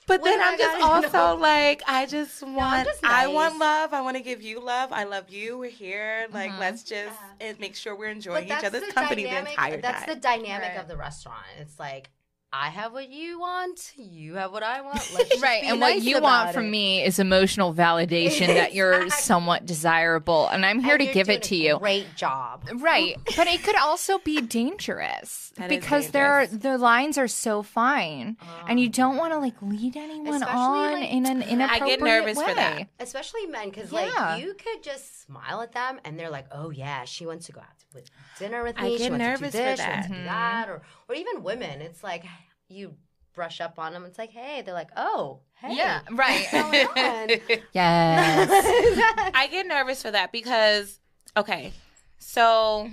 But 0.08 0.24
then 0.24 0.38
do 0.38 0.44
I 0.44 0.52
I'm 0.52 0.58
just 0.58 0.80
gotta 0.82 1.18
also 1.28 1.41
like, 1.41 1.82
I 1.88 2.06
just 2.06 2.41
want, 2.41 2.88
just 2.88 3.04
I 3.04 3.28
want 3.28 3.58
love. 3.60 3.91
I 3.94 4.02
want 4.02 4.15
to 4.18 4.24
give 4.24 4.41
you 4.41 4.60
love. 4.62 4.94
I 4.94 5.04
love 5.04 5.30
you. 5.30 5.58
We're 5.58 5.70
here. 5.72 6.28
Like, 6.32 6.52
Mhm. 6.52 6.60
let's 6.60 6.84
just 6.84 7.20
Yeah. 7.41 7.54
make 7.60 7.76
sure 7.76 7.96
we're 7.96 8.10
enjoying 8.10 8.46
each 8.46 8.63
other's 8.63 8.84
the 8.86 8.94
company 8.94 9.24
dynamic, 9.24 9.46
the 9.46 9.52
entire 9.52 9.82
That's 9.82 9.98
time. 10.00 10.04
That's 10.08 10.13
the 10.15 10.20
dynamic 10.22 10.70
Right. 10.70 10.78
of 10.80 10.88
the 10.88 10.96
restaurant. 10.96 11.44
It's 11.60 11.78
like 11.80 12.10
I 12.58 12.70
have 12.70 12.94
what 12.94 13.10
you 13.10 13.39
want, 13.39 13.91
you 13.98 14.36
have 14.36 14.52
what 14.52 14.63
I 14.63 14.82
want. 14.82 14.96
Let's 15.13 15.30
just 15.30 15.44
Right, 15.44 15.62
be 15.62 15.68
and 15.68 15.82
what 15.82 16.02
you 16.02 16.18
about 16.18 16.46
want 16.46 16.54
from 16.56 16.72
me 16.72 17.04
is 17.04 17.20
emotional 17.20 17.74
validation 17.74 18.48
that 18.48 18.74
you're 18.74 19.10
somewhat 19.10 19.65
desirable, 19.65 20.48
and 20.48 20.65
I'm 20.65 20.80
here 20.80 20.94
And 20.94 21.00
to 21.00 21.06
you're 21.06 21.13
give 21.13 21.28
doing 21.28 21.38
it 21.39 21.44
to 21.44 21.56
a 21.56 21.60
you. 21.60 21.80
Great 21.80 22.15
job. 22.15 22.63
Right, 22.76 23.15
but 23.36 23.48
it 23.48 23.62
could 23.63 23.76
also 23.76 24.20
be 24.20 24.41
dangerous 24.41 25.52
That 25.58 25.72
is 25.72 25.78
because 25.80 26.10
there 26.12 26.32
are 26.32 26.48
the 26.48 26.78
lines 26.78 27.18
are 27.18 27.28
so 27.28 27.62
fine, 27.63 28.38
and 28.68 28.80
you 28.80 28.89
don't 28.89 29.18
want 29.18 29.34
to 29.34 29.39
like 29.39 29.62
lead 29.62 29.98
anyone 29.98 30.41
on 30.44 30.94
like- 31.02 31.10
in 31.12 31.26
an 31.26 31.44
I 31.44 31.48
inappropriate 31.50 32.00
get 32.00 32.06
nervous 32.06 32.38
way. 32.38 32.46
for 32.48 32.56
that. 32.56 32.88
Especially 33.00 33.46
men, 33.48 33.70
because 33.70 33.91
Yeah. 33.91 34.00
like 34.36 34.41
you 34.44 34.54
could 34.54 34.82
just 34.84 35.24
smile 35.26 35.62
at 35.62 35.72
them 35.74 36.00
and 36.06 36.18
they're 36.20 36.30
like, 36.30 36.46
"Oh 36.52 36.70
yeah, 36.70 37.06
she 37.06 37.26
wants 37.26 37.48
to 37.48 37.52
go 37.52 37.60
out 37.62 37.68
with 37.94 38.10
dinner 38.39 38.63
with 38.63 38.76
I 38.78 38.84
me. 38.84 38.98
get 38.98 39.06
she 39.06 39.10
wants 39.10 39.24
nervous 39.26 39.52
to 39.52 39.58
for 39.58 39.63
do 39.63 39.63
this, 39.63 39.80
she 39.82 39.88
wants 39.89 40.08
to 40.08 40.13
that. 40.13 40.18
do 40.20 40.24
that." 40.26 40.65
Mm-hmm. 40.68 40.72
Or, 40.72 40.82
or 41.10 41.15
even 41.15 41.44
women, 41.44 41.82
it's 41.82 42.04
like 42.04 42.24
you 42.67 42.95
brush 43.34 43.60
up 43.62 43.78
on 43.80 43.93
them. 43.93 44.06
It's 44.06 44.17
like, 44.17 44.32
"Hey," 44.32 44.62
they're 44.62 44.73
like, 44.73 44.91
"Oh, 44.95 45.41
hey, 45.56 45.75
Yeah, 45.75 46.01
right. 46.12 46.47
what's 46.51 46.51
going 46.51 46.88
on?" 46.88 47.30
yes. 47.73 48.49
I 49.34 49.47
get 49.51 49.67
nervous 49.67 50.01
for 50.01 50.12
that 50.12 50.32
because, 50.32 50.99
okay, 51.36 51.73
so 52.17 52.89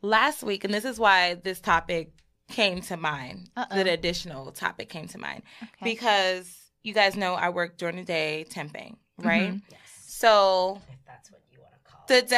last 0.00 0.42
week, 0.42 0.64
and 0.64 0.72
this 0.74 0.84
is 0.84 0.98
why 0.98 1.34
this 1.34 1.60
topic 1.60 2.12
came 2.50 2.80
to 2.82 2.96
mind, 2.96 3.50
Uh-oh. 3.56 3.82
the 3.82 3.90
additional 3.92 4.50
topic 4.52 4.88
came 4.88 5.08
to 5.08 5.18
mind, 5.18 5.42
Okay. 5.62 5.94
because 5.94 6.58
you 6.82 6.92
guys 6.92 7.16
know 7.16 7.34
I 7.34 7.48
work 7.50 7.76
during 7.78 7.96
the 7.96 8.04
day 8.04 8.44
temping, 8.48 8.96
right? 9.18 9.52
Mhm. 9.52 9.62
yes, 9.70 9.78
So 10.06 10.80
if 10.90 10.98
that's 11.06 11.30
what 11.30 11.40
you 11.50 11.58
want 11.60 11.72
to 11.74 11.90
call 11.90 12.04
it. 12.08 12.28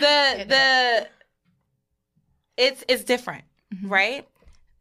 the 0.00 0.44
the 0.44 0.44
the 0.46 1.08
it's 2.56 2.84
it's 2.88 3.04
different, 3.04 3.44
Mhm. 3.74 3.90
right? 3.90 4.28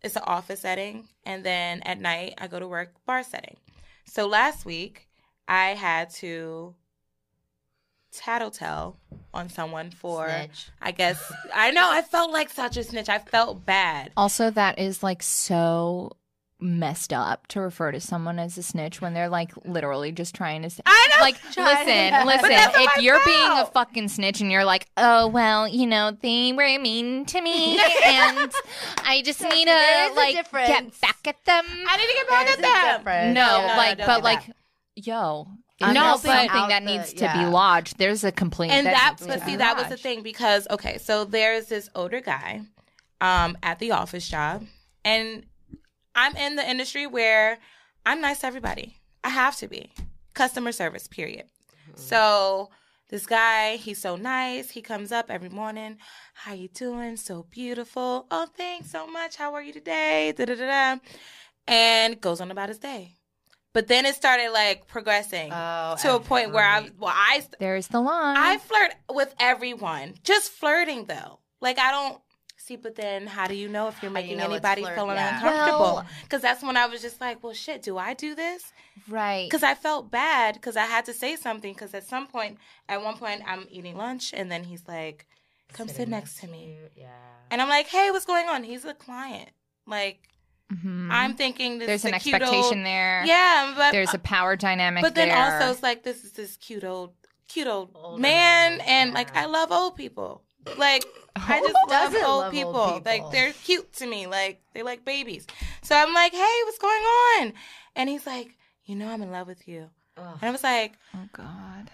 It's 0.02 0.16
an 0.16 0.24
office 0.26 0.62
setting, 0.62 1.08
and 1.26 1.44
then 1.44 1.82
at 1.82 2.00
night 2.00 2.36
I 2.38 2.48
go 2.48 2.60
to 2.60 2.68
work 2.68 2.94
bar 3.06 3.24
setting. 3.24 3.58
So 4.06 4.28
last 4.28 4.66
week 4.66 5.08
I 5.48 5.70
had 5.70 6.10
to 6.16 6.76
tattletale 8.12 8.98
on 9.34 9.50
someone 9.50 9.92
for 9.92 10.30
Snitch. 10.30 10.70
I 10.82 10.92
guess 10.92 11.32
I 11.54 11.72
know 11.72 11.90
I 11.92 12.02
felt 12.02 12.32
like 12.32 12.50
such 12.50 12.78
a 12.78 12.84
snitch. 12.84 13.10
I 13.10 13.20
felt 13.20 13.66
bad. 13.66 14.12
Also, 14.18 14.50
that 14.50 14.80
is 14.80 15.04
like 15.04 15.22
so 15.22 16.14
messed 16.62 17.14
up 17.14 17.48
to 17.48 17.62
refer 17.62 17.92
to 17.92 18.00
someone 18.02 18.38
as 18.38 18.58
a 18.58 18.64
snitch 18.64 19.00
when 19.02 19.14
they're 19.14 19.30
like 19.30 19.52
literally 19.66 20.12
just 20.12 20.36
trying 20.36 20.62
to 20.62 20.70
say 20.70 20.82
I 20.86 21.08
know. 21.16 21.22
like 21.22 21.42
Trying 21.54 21.88
listen 21.88 22.12
But 22.12 22.26
listen 22.26 22.82
if 22.82 23.02
you're 23.02 23.20
being 23.26 23.52
a 23.52 23.66
fucking 23.68 24.10
snitch 24.10 24.42
and 24.42 24.52
you're 24.52 24.66
like 24.66 24.88
oh 24.98 25.28
well 25.28 25.68
you 25.68 25.88
know 25.88 26.12
they 26.22 26.52
were 26.52 26.78
mean 26.80 27.26
to 27.26 27.40
me 27.42 27.80
and 28.06 28.52
i 29.06 29.22
just 29.24 29.42
need 29.42 29.68
to 29.68 30.14
like 30.16 30.36
get 30.36 30.52
back 30.52 31.18
at 31.26 31.46
them 31.46 31.66
I 31.88 31.98
need 31.98 32.08
to 32.08 32.14
get 32.14 32.30
back 32.30 32.46
There's 32.46 32.58
at 32.58 32.60
a 32.60 32.62
them. 32.62 32.98
difference. 32.98 33.36
no 33.36 33.46
No, 33.62 33.68
no, 33.68 33.78
like 33.78 33.98
don't 33.98 34.08
but 34.08 34.24
like 34.24 34.46
that. 34.48 34.56
yo 34.96 35.48
I'm 35.82 35.94
no 35.94 36.02
helping 36.02 36.32
something 36.32 36.68
that 36.68 36.84
the- 36.84 36.92
needs 36.98 37.14
to 37.14 37.32
be 37.38 37.46
lodged 37.46 37.98
there's 37.98 38.26
a 38.26 38.34
complaint 38.34 38.74
and 38.74 38.86
that 38.88 38.94
that's 39.18 39.22
needs 39.22 39.34
to 39.36 39.40
but 39.40 39.46
see 39.50 39.56
that 39.56 39.78
was 39.78 39.88
the 39.88 39.96
thing 39.98 40.24
because 40.24 40.68
okay 40.70 40.98
so 40.98 41.24
there's 41.24 41.68
this 41.68 41.90
older 41.96 42.20
guy 42.20 42.62
um 43.22 43.58
at 43.64 43.80
the 43.80 43.92
office 43.92 44.28
job 44.28 44.66
and 45.06 45.46
i'm 46.22 46.36
in 46.36 46.56
the 46.56 46.70
industry 46.74 47.06
where 47.08 47.58
i'm 48.06 48.20
nice 48.22 48.40
to 48.42 48.48
everybody. 48.48 48.88
I 49.24 49.30
have 49.30 49.56
to 49.58 49.68
be. 49.68 49.92
Customer 50.34 50.72
service 50.72 51.08
period. 51.08 51.46
Mm-hmm. 51.46 52.00
So 52.12 52.70
this 53.10 53.26
guy 53.26 53.76
he's 53.86 54.00
so 54.02 54.16
nice. 54.16 54.70
He 54.72 54.82
comes 54.82 55.12
up 55.12 55.28
every 55.30 55.50
morning. 55.50 55.98
How 56.34 56.54
you 56.54 56.70
doing? 56.70 57.18
So 57.18 57.46
beautiful. 57.60 58.26
Oh 58.32 58.48
thanks 58.62 58.90
so 58.92 59.08
much. 59.08 59.36
How 59.36 59.54
are 59.56 59.62
you 59.68 59.74
today? 59.74 60.34
Da, 60.38 60.46
da, 60.46 60.56
da, 60.56 60.68
da. 60.96 61.00
and 61.68 62.20
goes 62.22 62.40
on 62.42 62.52
about 62.52 62.70
his 62.70 62.80
day. 62.80 63.16
But 63.74 63.88
then 63.88 64.06
it 64.06 64.16
started 64.16 64.50
like 64.52 64.88
progressing 64.88 65.50
Oh, 65.54 65.96
to 66.02 66.16
a 66.16 66.20
point 66.20 66.52
where 66.54 66.66
i 66.66 66.78
every- 66.78 66.92
well 66.98 67.14
i 67.16 67.44
there's 67.60 67.88
the 67.88 68.02
line. 68.02 68.38
I 68.38 68.58
flirt 68.58 68.94
with 69.12 69.34
everyone. 69.40 70.16
Just 70.24 70.52
flirting 70.52 71.06
though. 71.06 71.40
Like 71.62 71.78
I 71.78 71.92
don't 71.92 72.20
see, 72.70 72.76
but 72.78 72.96
then 72.96 73.28
how 73.28 73.48
do 73.48 73.56
you 73.56 73.68
know 73.68 73.88
if 73.88 74.02
you're 74.02 74.12
How 74.12 74.18
do 74.18 74.22
you 74.28 74.36
making 74.36 74.38
know 74.38 74.46
anybody 74.54 74.82
flirt- 74.84 74.96
feeling 74.96 75.16
yeah. 75.18 75.36
uncomfortable? 75.36 75.80
Well- 75.96 76.06
Because 76.24 76.42
that's 76.42 76.64
when 76.64 76.78
I 76.78 76.86
was 76.86 77.02
just 77.02 77.20
like, 77.20 77.44
well, 77.44 77.54
shit, 77.54 77.82
do 77.82 77.98
I 77.98 78.14
do 78.14 78.36
this? 78.36 78.72
right 79.08 79.48
Because 79.50 79.64
I 79.64 79.76
felt 79.76 80.12
bad 80.12 80.56
because 80.56 80.76
I 80.78 80.86
had 80.86 81.06
to 81.06 81.14
say 81.14 81.36
something. 81.36 81.74
Because 81.74 81.94
at 81.94 82.06
some 82.08 82.28
point, 82.28 82.58
at 82.88 83.02
one 83.04 83.16
point, 83.18 83.42
I'm 83.46 83.66
eating 83.72 83.96
lunch 83.98 84.34
and 84.34 84.52
then 84.52 84.64
he's 84.64 84.84
like, 84.88 85.26
come 85.74 85.88
sit 85.88 85.96
Sitting 85.98 86.12
next 86.12 86.40
to 86.42 86.48
me. 86.48 86.62
you, 86.74 86.90
Yeah. 87.04 87.08
And 87.52 87.62
I'm 87.62 87.70
like, 87.70 87.88
hey, 87.88 88.12
what's 88.12 88.26
going 88.26 88.48
on? 88.48 88.64
He's 88.64 88.86
a 88.86 88.94
client. 88.94 89.50
Like, 89.88 90.20
Mhm. 90.72 91.10
I'm 91.12 91.34
thinking 91.34 91.80
this 91.80 91.88
there's 91.88 92.02
is 92.06 92.12
an 92.12 92.14
a 92.14 92.20
cute 92.20 92.36
expectation 92.36 92.78
old, 92.80 92.86
there 92.86 93.24
Yeah, 93.26 93.74
but 93.76 93.92
there's 93.92 94.14
a 94.14 94.20
power 94.20 94.56
dynamic 94.56 95.02
but 95.02 95.16
then 95.16 95.30
there. 95.30 95.38
also 95.60 95.72
it's 95.72 95.82
like 95.82 96.04
this 96.04 96.24
is 96.24 96.34
this 96.34 96.58
cute 96.58 96.84
old 96.84 97.14
cute 97.48 97.66
old 97.66 97.90
Older 97.96 98.22
man 98.22 98.78
man, 98.78 98.82
and 98.88 99.10
yeah. 99.10 99.16
like 99.16 99.36
I 99.36 99.46
love 99.46 99.72
old 99.72 99.96
people. 99.96 100.44
Like 100.78 101.06
I 101.36 101.60
just 101.62 101.76
love 101.90 102.14
old, 102.14 102.24
love 102.24 102.44
old 102.44 102.52
people. 102.54 102.94
people? 102.94 103.02
Like 103.06 103.32
they're 103.32 103.54
cute 103.54 103.92
to 103.94 104.08
me. 104.08 104.28
Like 104.28 104.62
they 104.74 104.84
like 104.84 105.06
babies. 105.06 105.48
So 105.84 105.96
I'm 105.96 106.14
like, 106.14 106.34
hey, 106.34 106.62
what's 106.66 106.78
going 106.80 106.94
on? 107.02 107.54
And 107.96 108.10
he's 108.10 108.26
like, 108.26 108.56
you 108.86 108.96
know, 108.96 109.08
I'm 109.10 109.22
in 109.22 109.32
love 109.32 109.48
with 109.48 109.68
you. 109.68 109.90
Ugh. 110.18 110.38
And 110.42 110.50
I 110.50 110.52
was 110.52 110.64
like, 110.64 110.94
oh 111.16 111.28
god 111.34 111.90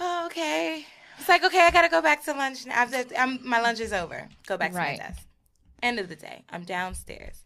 oh, 0.00 0.26
okay. 0.26 0.84
It's 1.18 1.28
like, 1.28 1.44
okay, 1.44 1.60
I 1.60 1.70
gotta 1.70 1.88
go 1.88 2.00
back 2.00 2.24
to 2.24 2.32
lunch 2.32 2.66
now. 2.66 2.82
I'm, 2.82 3.04
I'm, 3.18 3.40
my 3.48 3.60
lunch 3.60 3.80
is 3.80 3.92
over. 3.92 4.28
Go 4.46 4.56
back 4.56 4.70
to 4.72 4.76
Right. 4.78 4.98
my 4.98 5.06
desk. 5.06 5.26
End 5.82 5.98
of 5.98 6.08
the 6.08 6.16
day, 6.16 6.44
I'm 6.50 6.64
downstairs. 6.64 7.42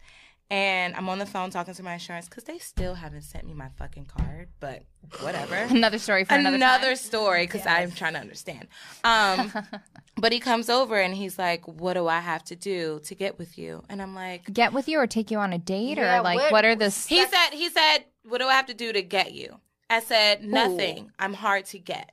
And 0.53 0.95
I'm 0.97 1.09
on 1.09 1.19
the 1.19 1.25
phone 1.25 1.49
talking 1.49 1.73
to 1.73 1.83
my 1.83 1.95
insurance 1.95 2.29
because 2.29 2.45
they 2.45 2.59
still 2.59 2.93
haven't 2.95 3.23
sent 3.23 3.47
me 3.47 3.55
my 3.55 3.71
fucking 3.79 4.05
card, 4.05 4.49
but 4.61 4.83
whatever 5.21 5.55
another 5.71 5.99
story 5.99 6.25
for 6.25 6.35
another, 6.35 6.57
another, 6.57 6.87
time. 6.89 6.97
story 6.97 7.47
because 7.47 7.67
I'm 7.67 7.91
trying 7.91 8.13
to 8.13 8.19
understand. 8.21 8.69
Um, 9.03 9.51
but 10.19 10.31
he 10.31 10.41
comes 10.41 10.69
over 10.69 10.97
and 11.01 11.15
he's 11.15 11.39
like, 11.39 11.67
"What 11.67 11.95
do 11.95 12.07
I 12.07 12.21
have 12.21 12.45
to 12.45 12.55
do 12.55 13.01
to 13.05 13.15
get 13.15 13.39
with 13.39 13.57
you?" 13.57 13.83
And 13.89 14.03
I'm 14.03 14.15
like, 14.15 14.53
get 14.53 14.75
with 14.75 14.89
you 14.89 14.99
or 14.99 15.07
take 15.07 15.31
you 15.31 15.39
on 15.39 15.55
a 15.55 15.59
date 15.59 15.97
Yeah, 15.97 16.19
or 16.19 16.23
like 16.23 16.39
what- 16.39 16.53
what, 16.53 16.65
are 16.67 16.77
the 16.77 16.91
"He 16.91 17.25
said, 17.25 17.51
he 17.55 17.71
said, 17.71 18.05
what 18.29 18.39
do 18.39 18.47
I 18.47 18.53
have 18.53 18.67
to 18.67 18.75
do 18.75 18.93
to 18.93 19.01
get 19.03 19.33
you?" 19.33 19.59
I 19.89 20.01
said, 20.01 20.45
"Nothing. 20.45 21.13
I'm 21.19 21.33
hard 21.33 21.65
to 21.67 21.79
get." 21.79 22.13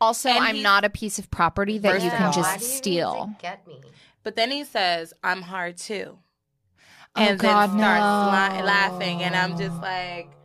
also 0.00 0.28
and 0.28 0.38
i'm 0.44 0.54
he's- 0.56 0.62
not 0.64 0.84
a 0.84 0.90
piece 0.90 1.18
of 1.20 1.30
property 1.30 1.78
that 1.78 1.92
First 1.92 2.04
you 2.04 2.10
can 2.10 2.24
all- 2.24 2.32
just 2.32 2.48
Why 2.48 2.56
do 2.56 2.64
you 2.64 2.66
need 2.66 2.72
to 2.72 2.76
steal 2.76 3.34
Get 3.40 3.66
me. 3.66 3.80
But 4.24 4.36
then 4.36 4.50
he 4.50 4.64
says, 4.64 5.12
"I'm 5.22 5.42
hard 5.42 5.76
too," 5.76 6.18
Oh, 7.16 7.22
and 7.22 7.38
then 7.38 7.54
God, 7.54 7.70
starts 7.70 8.56
li- 8.56 8.60
no. 8.60 8.66
laughing, 8.66 9.22
and 9.22 9.36
I'm 9.36 9.56
just 9.56 9.80
like, 9.80 10.36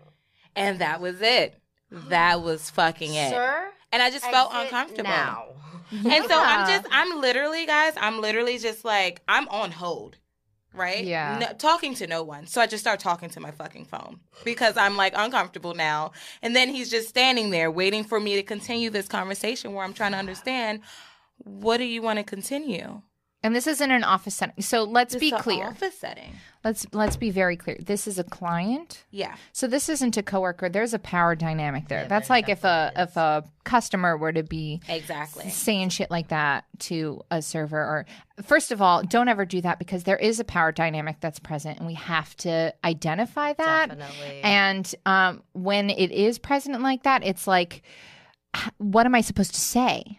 and 0.55 0.79
that 0.79 1.01
was 1.01 1.21
it. 1.21 1.59
That 1.91 2.41
was 2.41 2.69
fucking 2.69 3.13
it. 3.13 3.29
Sir, 3.31 3.71
And 3.91 4.01
I 4.03 4.11
just 4.11 4.25
felt 4.25 4.51
uncomfortable. 4.53 5.09
Now. 5.09 5.45
And 5.91 6.23
so 6.25 6.39
I'm 6.39 6.67
just, 6.67 6.85
I'm 6.91 7.19
literally, 7.19 7.65
guys, 7.65 7.93
I'm 7.97 8.21
literally 8.21 8.59
just 8.59 8.85
like, 8.85 9.21
I'm 9.27 9.47
on 9.49 9.71
hold, 9.71 10.17
right? 10.73 11.03
Yeah. 11.03 11.39
No, 11.39 11.53
talking 11.53 11.95
to 11.95 12.05
no 12.05 12.21
one. 12.21 12.45
So 12.45 12.61
I 12.61 12.67
just 12.67 12.83
start 12.83 12.99
talking 12.99 13.29
to 13.31 13.39
my 13.39 13.49
fucking 13.49 13.85
phone 13.85 14.19
because 14.43 14.77
I'm 14.77 14.95
like 14.95 15.13
uncomfortable 15.15 15.73
now. 15.73 16.11
And 16.43 16.55
then 16.55 16.69
he's 16.69 16.91
just 16.91 17.09
standing 17.09 17.49
there 17.49 17.71
waiting 17.71 18.03
for 18.03 18.19
me 18.19 18.35
to 18.35 18.43
continue 18.43 18.91
this 18.91 19.07
conversation 19.07 19.73
where 19.73 19.83
I'm 19.83 19.93
trying 19.93 20.11
to 20.11 20.19
understand 20.19 20.81
what 21.37 21.77
do 21.77 21.85
you 21.85 22.03
want 22.03 22.19
to 22.19 22.23
continue? 22.23 23.01
And 23.41 23.55
this 23.55 23.67
isn't 23.67 23.89
an 23.89 24.03
office 24.03 24.35
setting. 24.35 24.61
So 24.61 24.83
let's 24.83 25.15
It's 25.15 25.21
be 25.21 25.31
clear. 25.31 25.67
Office 25.67 25.97
setting. 25.97 26.33
Let's 26.61 26.85
let's 26.91 27.15
be 27.15 27.31
very 27.31 27.55
clear. 27.55 27.77
This 27.79 28.05
is 28.05 28.19
a 28.19 28.23
client. 28.25 29.05
Yeah. 29.11 29.35
So 29.53 29.65
this 29.65 29.87
isn't 29.87 30.17
a 30.17 30.23
coworker. 30.23 30.67
There's 30.67 30.93
a 30.93 30.99
power 30.99 31.35
dynamic 31.35 31.87
there. 31.87 32.01
Yeah, 32.01 32.07
That's 32.09 32.29
like 32.29 32.49
if 32.49 32.65
a 32.65 32.91
definitely 32.93 33.03
if 33.03 33.17
a 33.17 33.43
customer 33.63 34.17
were 34.17 34.33
to 34.33 34.43
be 34.43 34.81
Exactly. 34.89 35.49
saying 35.49 35.87
shit 35.89 36.11
like 36.11 36.27
that 36.29 36.65
to 36.79 37.21
a 37.31 37.41
server 37.41 37.79
or 37.79 38.05
first 38.43 38.73
of 38.73 38.81
all, 38.81 39.03
don't 39.03 39.29
ever 39.29 39.45
do 39.45 39.61
that 39.61 39.79
because 39.79 40.03
there 40.03 40.17
is 40.17 40.41
a 40.41 40.43
power 40.43 40.73
dynamic 40.73 41.21
that's 41.21 41.39
present 41.39 41.77
and 41.77 41.87
we 41.87 41.93
have 41.93 42.35
to 42.37 42.73
identify 42.83 43.53
that. 43.53 43.87
Definitely. 43.97 44.41
And 44.43 44.95
um, 45.05 45.43
when 45.53 45.89
it 45.89 46.11
is 46.11 46.39
present 46.39 46.81
like 46.81 47.03
that, 47.03 47.23
it's 47.23 47.47
like, 47.47 47.83
what 48.79 49.05
am 49.05 49.15
I 49.15 49.21
supposed 49.21 49.53
to 49.55 49.61
say? 49.61 50.18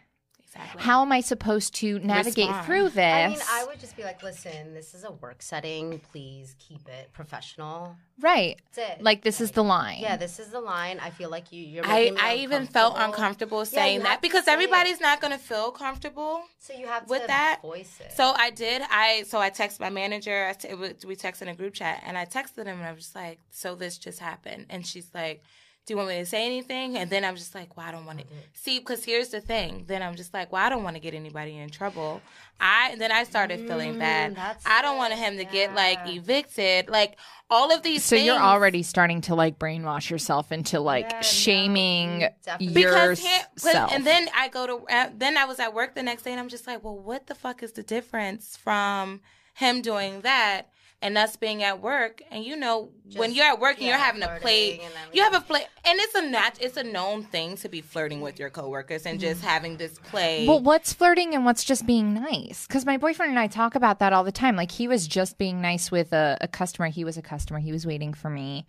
Exactly. 0.62 0.82
How 0.82 1.02
am 1.02 1.12
I 1.12 1.20
supposed 1.20 1.74
to 1.76 1.98
navigate 2.00 2.46
Respond. 2.48 2.66
through 2.66 2.88
this? 2.90 2.98
I 2.98 3.28
mean, 3.28 3.38
I 3.50 3.64
would 3.66 3.80
just 3.80 3.96
be 3.96 4.02
like, 4.02 4.22
listen, 4.22 4.74
this 4.74 4.94
is 4.94 5.04
a 5.04 5.10
work 5.12 5.42
setting. 5.42 5.98
Please 6.12 6.54
keep 6.58 6.88
it 6.88 7.12
professional. 7.12 7.96
right. 8.20 8.60
That's 8.74 8.98
it. 8.98 9.02
Like, 9.02 9.22
this 9.22 9.40
is 9.40 9.52
the 9.52 9.64
line. 9.64 9.98
Yeah, 10.00 10.16
this 10.16 10.38
is 10.38 10.48
the 10.48 10.60
line. 10.60 10.98
I 11.00 11.10
feel 11.10 11.30
like 11.30 11.52
you. 11.52 11.62
You're 11.64 11.86
I, 11.86 12.10
me 12.10 12.16
I 12.20 12.34
even 12.36 12.66
felt 12.66 12.94
uncomfortable. 12.96 13.14
uncomfortable 13.14 13.58
Yeah, 13.60 13.64
saying 13.64 14.02
that 14.02 14.20
because 14.22 14.44
say 14.44 14.52
it. 14.52 14.54
everybody's 14.54 15.00
not 15.00 15.20
going 15.20 15.32
to 15.32 15.38
feel 15.38 15.70
comfortable. 15.70 16.42
So 16.58 16.72
you 16.74 16.86
have 16.86 17.08
with 17.08 17.22
to 17.22 17.26
that, 17.28 17.60
voice 17.62 17.98
it. 18.00 18.12
So 18.12 18.32
I 18.36 18.50
did. 18.50 18.82
I 18.90 19.24
so 19.26 19.38
I 19.38 19.50
texted 19.50 19.80
my 19.80 19.90
manager. 19.90 20.46
I 20.48 20.52
t- 20.52 20.68
it 20.68 20.78
was- 20.78 21.04
we 21.06 21.16
texted 21.16 21.42
in 21.42 21.48
a 21.48 21.54
group 21.54 21.74
chat, 21.74 22.02
and 22.06 22.18
I 22.18 22.26
texted 22.26 22.66
him, 22.66 22.78
and 22.78 22.84
I 22.86 22.92
was 22.92 23.04
just 23.04 23.14
like, 23.14 23.38
"So 23.50 23.74
this 23.74 23.96
just 23.98 24.18
happened," 24.20 24.66
and 24.70 24.86
she's 24.86 25.08
like. 25.14 25.42
Do 25.86 25.94
you 25.94 25.96
want 25.96 26.10
me 26.10 26.18
to 26.18 26.26
say 26.26 26.44
anything? 26.46 26.96
And 26.98 27.10
then 27.10 27.24
I'm 27.24 27.34
just 27.36 27.54
like, 27.54 27.76
well, 27.76 27.86
I 27.86 27.90
don't 27.90 28.04
want 28.06 28.18
to 28.20 28.24
see 28.52 28.78
because 28.78 29.02
here's 29.04 29.30
the 29.30 29.40
thing. 29.40 29.84
Then 29.88 30.02
I'm 30.02 30.14
just 30.14 30.32
like, 30.32 30.52
well, 30.52 30.64
I 30.64 30.68
don't 30.68 30.84
want 30.84 30.94
to 30.94 31.00
get 31.00 31.14
anybody 31.14 31.56
in 31.56 31.68
trouble. 31.70 32.20
I 32.60 32.94
then 32.98 33.10
I 33.10 33.24
started 33.24 33.66
feeling 33.66 33.98
bad. 33.98 34.36
that's 34.36 34.64
I 34.66 34.82
don't 34.82 34.98
want 34.98 35.14
him 35.14 35.38
to 35.38 35.44
get 35.44 35.74
like 35.74 35.98
evicted. 36.06 36.88
Like 36.90 37.16
all 37.48 37.72
of 37.72 37.82
these. 37.82 38.04
So 38.04 38.14
you're 38.14 38.38
already 38.38 38.82
starting 38.82 39.22
to 39.22 39.34
like 39.34 39.58
brainwash 39.58 40.10
yourself 40.10 40.52
into 40.52 40.78
like 40.80 41.06
Yeah, 41.10 41.16
no, 41.16 41.22
shaming 41.22 42.18
definitely. 42.44 42.74
because 42.74 43.18
he- 43.18 43.38
yourself. 43.64 43.90
and 43.92 44.06
then 44.06 44.28
I 44.36 44.48
go 44.48 44.66
to 44.66 44.94
uh, 44.94 45.10
then 45.16 45.36
I 45.38 45.46
was 45.46 45.58
at 45.58 45.74
work 45.74 45.94
the 45.94 46.02
next 46.02 46.22
day 46.22 46.30
and 46.32 46.38
I'm 46.38 46.48
just 46.50 46.66
like, 46.66 46.84
well, 46.84 46.98
what 46.98 47.26
the 47.26 47.34
fuck 47.34 47.62
is 47.62 47.72
the 47.72 47.82
difference 47.82 48.56
from 48.56 49.22
him 49.54 49.82
doing 49.82 50.20
that 50.20 50.68
and 51.02 51.16
us 51.16 51.36
being 51.36 51.62
at 51.62 51.80
work? 51.80 52.22
And 52.30 52.44
you 52.44 52.56
know, 52.56 52.90
when 53.16 53.32
you're 53.34 53.46
at 53.46 53.58
work 53.60 53.76
and 53.76 53.86
yeah, 53.86 53.88
you're 53.90 53.98
having 53.98 54.22
a 54.22 54.38
play, 54.40 54.76
flirting 54.76 54.86
and 54.86 54.94
everything. 54.94 55.16
you 55.16 55.22
have 55.22 55.34
a 55.34 55.40
play, 55.40 55.66
and 55.84 55.98
it's 55.98 56.14
a 56.14 56.22
nat- 56.22 56.58
it's 56.60 56.76
a 56.76 56.82
known 56.82 57.22
thing 57.24 57.56
to 57.56 57.68
be 57.68 57.80
flirting 57.80 58.20
with 58.20 58.38
your 58.38 58.50
coworkers 58.50 59.06
and 59.06 59.18
Mm-hmm. 59.18 59.28
just 59.28 59.42
having 59.42 59.76
this 59.76 59.98
play. 59.98 60.46
Well, 60.46 60.60
what's 60.60 60.92
flirting 60.92 61.34
and 61.34 61.44
what's 61.44 61.64
just 61.64 61.86
being 61.86 62.14
nice? 62.14 62.66
Because 62.66 62.84
my 62.86 62.96
boyfriend 62.96 63.30
and 63.30 63.38
I 63.38 63.46
talk 63.46 63.74
about 63.74 63.98
that 64.00 64.12
all 64.12 64.24
the 64.24 64.32
time. 64.32 64.56
Like 64.56 64.70
he 64.72 64.86
was 64.88 65.06
just 65.08 65.38
being 65.38 65.60
nice 65.60 65.90
with 65.90 66.12
a, 66.12 66.36
a 66.40 66.48
customer. 66.48 66.88
He 66.88 67.04
was 67.04 67.16
a 67.16 67.22
customer. 67.22 67.58
He 67.60 67.72
was 67.72 67.86
waiting 67.86 68.12
for 68.14 68.30
me 68.30 68.66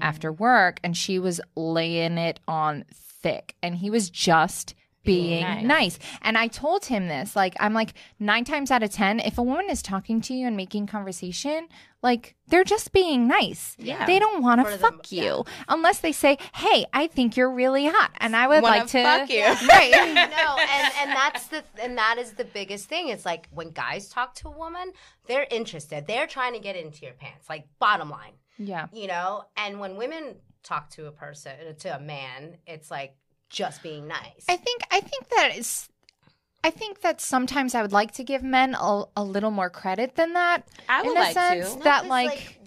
after 0.00 0.32
work, 0.32 0.80
and 0.82 0.96
she 0.96 1.18
was 1.18 1.40
laying 1.54 2.16
it 2.16 2.40
on 2.48 2.84
thick, 2.94 3.54
and 3.62 3.76
he 3.76 3.90
was 3.90 4.08
just 4.08 4.74
being 5.04 5.42
nice. 5.42 5.64
nice. 5.64 5.98
And 6.22 6.38
I 6.38 6.46
told 6.46 6.86
him 6.86 7.08
this. 7.08 7.34
Like 7.34 7.54
I'm 7.60 7.74
like 7.74 7.94
nine 8.18 8.44
times 8.44 8.70
out 8.70 8.82
of 8.82 8.90
ten, 8.90 9.20
if 9.20 9.38
a 9.38 9.42
woman 9.42 9.68
is 9.70 9.82
talking 9.82 10.20
to 10.22 10.34
you 10.34 10.46
and 10.46 10.56
making 10.56 10.86
conversation, 10.86 11.68
like 12.02 12.34
they're 12.48 12.64
just 12.64 12.92
being 12.92 13.26
nice. 13.28 13.76
Yeah. 13.78 14.06
They 14.06 14.18
don't 14.18 14.42
want 14.42 14.60
to 14.60 14.64
For 14.64 14.72
the- 14.72 14.78
fuck 14.78 15.12
you 15.12 15.44
unless 15.68 16.00
they 16.00 16.12
say, 16.12 16.38
"Hey, 16.54 16.84
I 16.92 17.06
think 17.06 17.36
you're 17.36 17.50
really 17.52 17.86
hot," 17.86 18.12
and 18.18 18.34
I 18.36 18.48
would 18.48 18.62
Wanna 18.62 18.78
like 18.78 18.88
to 18.88 19.02
fuck 19.02 19.30
you. 19.30 19.44
right. 19.68 19.90
no, 19.90 20.56
and 20.58 20.92
and 21.00 21.10
that's 21.10 21.46
the 21.48 21.64
and 21.80 21.96
that 21.98 22.18
is 22.18 22.32
the 22.32 22.44
biggest 22.44 22.88
thing. 22.88 23.08
It's 23.08 23.24
like 23.24 23.48
when 23.50 23.70
guys 23.70 24.08
talk 24.08 24.34
to 24.36 24.48
a 24.48 24.56
woman, 24.56 24.92
they're 25.26 25.46
interested. 25.50 26.06
They're 26.06 26.26
trying 26.26 26.54
to 26.54 26.60
get 26.60 26.76
into 26.76 27.04
your 27.04 27.14
pants. 27.14 27.48
Like 27.48 27.66
bottom 27.78 28.10
line, 28.10 28.34
yeah. 28.58 28.86
you 28.92 29.06
know. 29.06 29.44
And 29.56 29.80
when 29.80 29.96
women 29.96 30.36
talk 30.62 30.90
to 30.90 31.06
a 31.06 31.12
person 31.12 31.52
to 31.78 31.96
a 31.96 32.00
man, 32.00 32.58
it's 32.66 32.90
like 32.90 33.14
just 33.52 33.82
being 33.82 34.08
nice. 34.08 34.44
I 34.48 34.56
think 34.56 34.82
I 34.90 35.00
think 35.00 35.28
that 35.28 35.56
is 35.56 35.88
I 36.64 36.70
think 36.70 37.00
that 37.02 37.20
sometimes 37.20 37.74
I 37.74 37.82
would 37.82 37.92
like 37.92 38.12
to 38.12 38.24
give 38.24 38.42
men 38.42 38.74
a, 38.74 39.04
a 39.16 39.24
little 39.24 39.50
more 39.50 39.70
credit 39.70 40.14
than 40.14 40.32
that. 40.34 40.66
I 40.88 41.02
would 41.02 41.10
in 41.12 41.16
a 41.16 41.20
like 41.20 41.34
sense 41.34 41.74
to. 41.74 41.80
That 41.80 42.02
'cause, 42.02 42.10
like, 42.10 42.60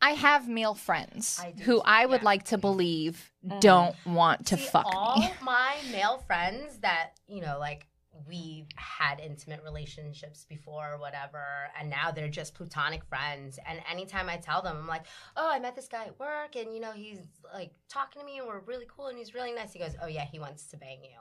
I 0.00 0.10
have 0.10 0.48
male 0.48 0.74
friends 0.74 1.38
I 1.40 1.52
who 1.62 1.76
too, 1.76 1.82
I 1.84 2.04
would 2.06 2.20
yeah. 2.22 2.26
like 2.26 2.44
to 2.46 2.58
believe 2.58 3.32
mm-hmm. 3.46 3.58
don't 3.60 3.96
want 4.04 4.46
to 4.46 4.56
See, 4.56 4.64
fuck 4.64 4.86
all 4.86 5.18
me. 5.18 5.30
my 5.42 5.76
male 5.90 6.18
friends 6.26 6.78
that 6.78 7.12
you 7.28 7.40
know, 7.40 7.58
like 7.58 7.86
we 8.28 8.66
had 8.76 9.20
intimate 9.20 9.62
relationships 9.64 10.46
before 10.48 10.92
or 10.94 10.98
whatever, 10.98 11.44
and 11.78 11.90
now 11.90 12.10
they're 12.10 12.28
just 12.28 12.54
platonic 12.54 13.04
friends. 13.04 13.58
And 13.66 13.80
anytime 13.90 14.28
I 14.28 14.36
tell 14.36 14.62
them, 14.62 14.76
I'm 14.78 14.86
like, 14.86 15.06
"Oh, 15.36 15.50
I 15.50 15.58
met 15.58 15.76
this 15.76 15.88
guy 15.88 16.04
at 16.04 16.18
work, 16.18 16.56
and 16.56 16.74
you 16.74 16.80
know, 16.80 16.92
he's 16.92 17.18
like 17.52 17.72
talking 17.88 18.20
to 18.20 18.26
me, 18.26 18.38
and 18.38 18.46
we're 18.46 18.60
really 18.60 18.86
cool, 18.88 19.06
and 19.06 19.18
he's 19.18 19.34
really 19.34 19.52
nice." 19.52 19.72
He 19.72 19.78
goes, 19.78 19.94
"Oh 20.02 20.06
yeah, 20.06 20.24
he 20.24 20.38
wants 20.38 20.66
to 20.66 20.76
bang 20.76 20.98
you." 21.02 21.18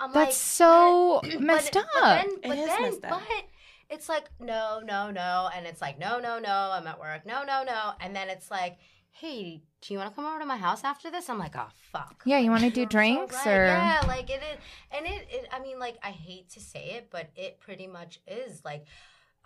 I'm 0.00 0.12
That's 0.12 0.26
like, 0.26 0.32
so 0.34 1.20
but- 1.22 1.40
messed 1.40 1.72
but, 1.72 1.84
up. 1.84 1.90
But 1.94 2.02
then, 2.02 2.28
but 2.42 2.58
is 2.58 2.66
then, 2.66 2.82
messed 2.82 3.04
up. 3.04 3.10
but 3.10 3.44
it's 3.88 4.08
like 4.08 4.28
no, 4.40 4.80
no, 4.84 5.10
no, 5.10 5.48
and 5.54 5.66
it's 5.66 5.80
like 5.80 5.98
no, 5.98 6.18
no, 6.18 6.38
no. 6.38 6.70
I'm 6.72 6.86
at 6.86 6.98
work. 6.98 7.24
No, 7.26 7.44
no, 7.44 7.62
no, 7.64 7.92
and 8.00 8.14
then 8.14 8.28
it's 8.28 8.50
like, 8.50 8.78
hey, 9.20 9.62
do 9.80 9.94
you 9.94 9.98
want 9.98 10.10
to 10.10 10.14
come 10.16 10.26
over 10.26 10.38
to 10.38 10.46
my 10.46 10.56
house 10.56 10.84
after 10.84 11.10
this? 11.10 11.28
I'm 11.30 11.38
like, 11.38 11.56
oh 11.56 11.68
fuck. 11.92 12.22
Yeah, 12.24 12.38
you 12.38 12.50
wanna 12.50 12.70
do 12.70 12.80
you're 12.82 12.86
so 12.90 12.90
drinks, 12.90 13.46
or- 13.46 13.66
yeah, 13.66 14.02
like 14.06 14.28
it 14.30 14.42
is, 14.42 14.58
and 14.92 15.06
it, 15.06 15.26
it. 15.30 15.48
I 15.52 15.60
mean, 15.60 15.78
like 15.78 15.96
I 16.02 16.10
hate 16.10 16.50
to 16.50 16.60
say 16.60 16.90
it, 16.96 17.08
but 17.10 17.30
it 17.36 17.60
pretty 17.60 17.86
much 17.86 18.20
is 18.26 18.62
like. 18.64 18.84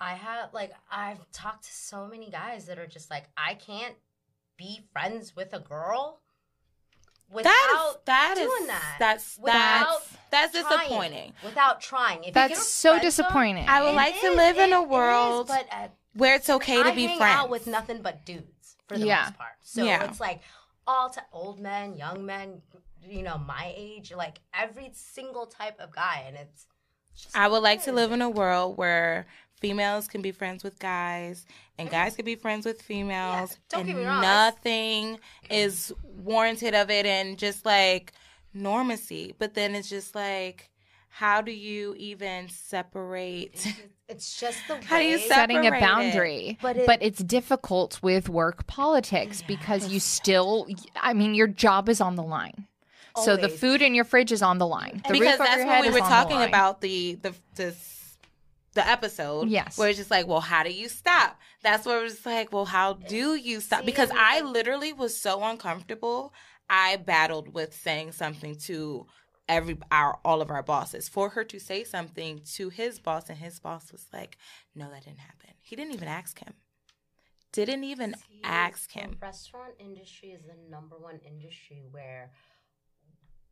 I 0.03 0.15
have 0.15 0.55
like 0.55 0.73
I've 0.91 1.19
talked 1.31 1.65
to 1.65 1.73
so 1.75 2.07
many 2.07 2.31
guys 2.31 2.65
that 2.69 2.79
are 2.79 2.87
just 2.87 3.11
like 3.11 3.29
I 3.37 3.53
can't 3.53 3.95
be 4.57 4.81
friends 4.95 5.37
with 5.37 5.53
a 5.53 5.59
girl 5.59 6.23
without 7.31 7.53
that 7.53 7.91
is 7.91 7.97
that 8.07 8.39
is 8.39 8.49
doing 8.49 8.67
that. 8.69 8.97
that's 8.99 9.39
Without 9.39 10.01
that's 10.31 10.53
that's 10.53 10.67
trying. 10.67 10.79
disappointing. 10.89 11.33
without 11.45 11.81
trying. 11.83 12.25
If 12.25 12.33
That's 12.33 12.55
get 12.55 12.59
so 12.59 12.91
friend 12.93 13.03
zone, 13.03 13.07
disappointing. 13.09 13.69
I 13.69 13.83
would 13.83 13.91
it 13.91 13.97
like 13.97 14.21
to 14.23 14.31
live 14.33 14.57
in 14.59 14.73
a 14.73 14.81
it 14.81 14.85
is, 14.85 14.89
world 14.91 15.49
but 15.49 15.67
uh, 15.71 15.89
where 16.15 16.35
it's 16.35 16.49
okay 16.51 16.83
to 16.83 16.89
I 16.89 16.95
be 16.95 17.07
hang 17.07 17.19
friends 17.19 17.35
out 17.39 17.51
with 17.51 17.67
nothing 17.67 18.01
but 18.01 18.25
dudes 18.25 18.60
for 18.91 18.99
the 18.99 19.07
Yeah. 19.07 19.23
most 19.23 19.39
part. 19.39 19.53
So 19.63 19.85
Yeah. 19.85 20.05
it's 20.05 20.19
like 20.21 20.43
all 20.87 21.11
to 21.11 21.25
old 21.33 21.61
men, 21.61 21.95
young 21.95 22.27
men, 22.27 22.61
you 23.07 23.23
know, 23.23 23.39
my 23.39 23.73
age, 23.77 24.13
like 24.13 24.41
every 24.53 24.91
single 24.93 25.47
type 25.47 25.79
of 25.79 25.93
guy, 25.93 26.25
and 26.27 26.37
it's. 26.37 26.67
just 27.15 27.37
I 27.37 27.47
would 27.49 27.63
like 27.63 27.85
to 27.85 27.93
live 27.93 28.11
in 28.13 28.21
a 28.23 28.31
world 28.31 28.77
where 28.77 29.27
females 29.61 30.09
can 30.09 30.23
be 30.23 30.33
friends 30.33 30.65
with 30.65 30.79
guys 30.79 31.45
and 31.79 31.89
mm-hmm. 31.89 31.97
guys 31.97 32.17
can 32.17 32.25
be 32.25 32.35
friends 32.35 32.65
with 32.65 32.81
females 32.81 33.59
don't 33.69 33.81
and 33.81 33.89
get 33.89 33.97
me 33.97 34.05
wrong, 34.05 34.23
nothing 34.23 35.21
is 35.51 35.93
warranted 36.03 36.75
of 36.75 36.91
it 36.91 37.05
and 37.05 37.39
just 37.39 37.67
like 37.67 38.13
normacy. 38.57 39.35
But 39.39 39.55
then 39.55 39.75
it's 39.75 39.89
just 39.89 40.15
like 40.15 40.70
how 41.11 41.41
do 41.41 41.53
you 41.53 41.95
even 41.99 42.49
separate 42.49 43.67
It's 44.09 44.41
just 44.41 44.59
the 44.67 44.75
way. 44.75 44.81
How 44.87 44.99
do 44.99 45.05
you 45.05 45.19
setting 45.19 45.59
a 45.59 45.63
separate 45.65 45.77
it. 45.77 45.81
boundary. 45.81 46.59
But 46.61 46.87
But, 46.87 47.03
it's 47.03 47.23
difficult 47.23 48.03
with 48.03 48.29
work 48.29 48.67
politics 48.67 49.43
because 49.47 49.93
you 49.93 50.01
still 50.01 50.67
I 50.97 51.13
mean 51.13 51.35
your 51.35 51.47
job 51.47 51.89
is 51.89 52.01
on 52.01 52.17
the 52.17 52.23
line. 52.23 52.67
So 53.25 53.37
the 53.37 53.49
food 53.49 53.83
in 53.83 53.95
your 53.95 54.05
fridge 54.05 54.33
is 54.33 54.41
on 54.41 54.59
the 54.59 54.67
line. 54.67 55.03
The 55.07 55.13
because 55.13 55.39
roof 55.39 55.49
that's 55.49 55.59
your 55.59 55.67
what 55.67 55.83
we 55.83 55.91
were 55.91 56.01
on 56.01 56.09
the 56.09 56.09
talking 56.09 56.43
about 56.43 56.81
the 56.81 57.19
the 57.23 57.35
this 57.55 58.19
the 58.75 58.87
episode. 58.87 59.49
Yes. 59.49 59.77
Where 59.77 59.89
it's 59.89 59.99
just 59.99 60.11
like, 60.11 60.27
well, 60.27 60.41
how 60.41 60.63
do 60.63 60.73
you 60.73 60.89
stop? 60.89 61.39
That's 61.63 61.85
where 61.87 62.05
it's 62.05 62.25
like, 62.25 62.53
well, 62.53 62.65
how 62.65 62.93
eh, 62.93 63.09
do 63.09 63.35
you 63.35 63.61
stop? 63.61 63.81
See, 63.81 63.87
Because 63.87 64.11
I 64.15 64.41
literally 64.41 64.93
was 64.93 65.17
so 65.17 65.43
uncomfortable. 65.43 66.33
I 66.69 66.97
battled 66.97 67.53
with 67.53 67.75
saying 67.75 68.13
something 68.13 68.55
to 68.67 69.07
every 69.51 69.77
our 69.91 70.19
all 70.25 70.41
of 70.41 70.51
our 70.51 70.63
bosses. 70.63 71.09
For 71.09 71.29
her 71.31 71.45
to 71.45 71.59
say 71.61 71.85
something 71.85 72.41
to 72.57 72.71
his 72.71 72.99
boss 72.99 73.29
and 73.29 73.39
his 73.39 73.59
boss 73.61 73.93
was 73.93 74.07
like 74.13 74.39
no 74.75 74.89
that 74.91 75.05
didn't 75.05 75.21
happen. 75.21 75.51
He 75.61 75.77
didn't 75.77 75.93
even 75.95 76.09
ask 76.09 76.39
him. 76.39 76.55
Didn't 77.53 77.85
even 77.85 78.15
See, 78.15 78.41
ask 78.45 78.93
the 78.93 79.01
him. 79.01 79.17
restaurant 79.21 79.75
industry 79.79 80.31
is 80.31 80.43
the 80.43 80.57
number 80.71 80.97
one 80.97 81.19
industry 81.27 81.83
where 81.91 82.31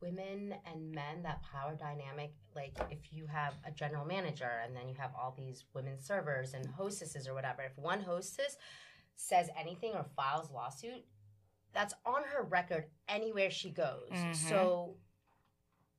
women 0.01 0.55
and 0.73 0.93
men 0.93 1.23
that 1.25 1.43
power 1.43 1.75
dynamic 1.75 2.33
like 2.55 2.73
if 2.91 3.13
you 3.13 3.27
have 3.27 3.55
a 3.67 3.71
general 3.73 4.05
manager 4.05 4.63
and 4.65 4.77
then 4.77 4.89
you 4.89 4.95
have 4.95 5.11
all 5.21 5.35
these 5.37 5.65
women 5.75 6.01
servers 6.01 6.55
and 6.55 6.65
hostesses 6.79 7.27
or 7.27 7.35
whatever 7.35 7.63
if 7.63 7.77
one 7.77 8.01
hostess 8.03 8.57
says 9.17 9.49
anything 9.59 9.93
or 9.95 10.05
files 10.15 10.49
lawsuit 10.55 11.05
that's 11.75 11.95
on 12.07 12.23
her 12.33 12.45
record 12.45 12.85
anywhere 13.09 13.51
she 13.51 13.71
goes. 13.71 14.09
Mhm. 14.13 14.35
so 14.37 14.97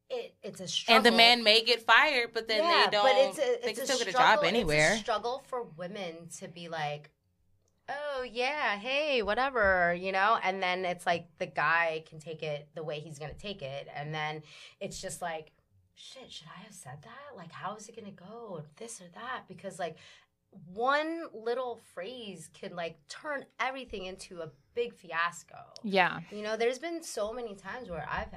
it 0.10 0.34
it's 0.42 0.60
a 0.60 0.68
struggle 0.68 0.98
and 0.98 1.06
the 1.06 1.16
man 1.18 1.44
may 1.44 1.64
get 1.64 1.82
fired 1.82 2.30
but 2.34 2.48
then 2.48 2.64
yeah, 2.64 2.86
they 2.86 2.92
don't 2.92 3.04
but 3.06 3.16
it's 3.16 3.38
a, 3.38 3.42
they 3.64 3.70
it's 3.72 3.80
can 3.80 3.84
a 3.84 3.86
still 3.86 3.98
get 4.00 4.08
a 4.08 4.12
struggle- 4.12 4.44
job 4.44 4.46
anywhere 4.46 4.92
It's 4.92 5.02
a 5.02 5.04
struggle 5.04 5.44
for 5.48 5.64
women 5.78 6.28
to 6.40 6.48
be 6.48 6.68
like, 6.70 7.10
oh 7.90 8.24
yeah, 8.24 8.78
hey, 8.78 9.22
whatever, 9.24 9.96
you 10.00 10.12
know, 10.12 10.38
and 10.44 10.62
then 10.62 10.86
it's 10.86 11.06
like 11.06 11.28
the 11.40 11.46
guy 11.48 12.04
can 12.08 12.20
take 12.20 12.44
it 12.44 12.68
the 12.76 12.84
way 12.84 13.00
he's 13.00 13.18
gonna 13.20 13.34
take 13.34 13.62
it, 13.62 13.88
and 13.96 14.14
then 14.14 14.44
it's 14.80 15.02
just 15.02 15.22
like 15.22 15.52
shit, 15.96 16.32
should 16.32 16.48
I 16.58 16.62
have 16.64 16.74
said 16.74 17.00
that? 17.04 17.36
Like, 17.36 17.52
how 17.52 17.76
is 17.76 17.90
it 17.90 17.96
gonna 17.96 18.12
go? 18.12 18.62
This 18.78 19.02
or 19.02 19.08
that? 19.16 19.44
Because 19.48 19.80
like 19.80 19.98
one 20.74 21.24
little 21.34 21.80
phrase 21.94 22.50
can 22.54 22.76
like 22.76 22.98
turn 23.08 23.46
everything 23.60 24.06
into 24.06 24.42
a 24.42 24.50
big 24.74 24.94
fiasco. 24.94 25.58
Yeah. 25.84 26.20
You 26.32 26.42
know, 26.42 26.58
there's 26.58 26.80
been 26.80 27.04
so 27.04 27.34
many 27.34 27.54
times 27.56 27.90
where 27.90 28.08
I've 28.10 28.34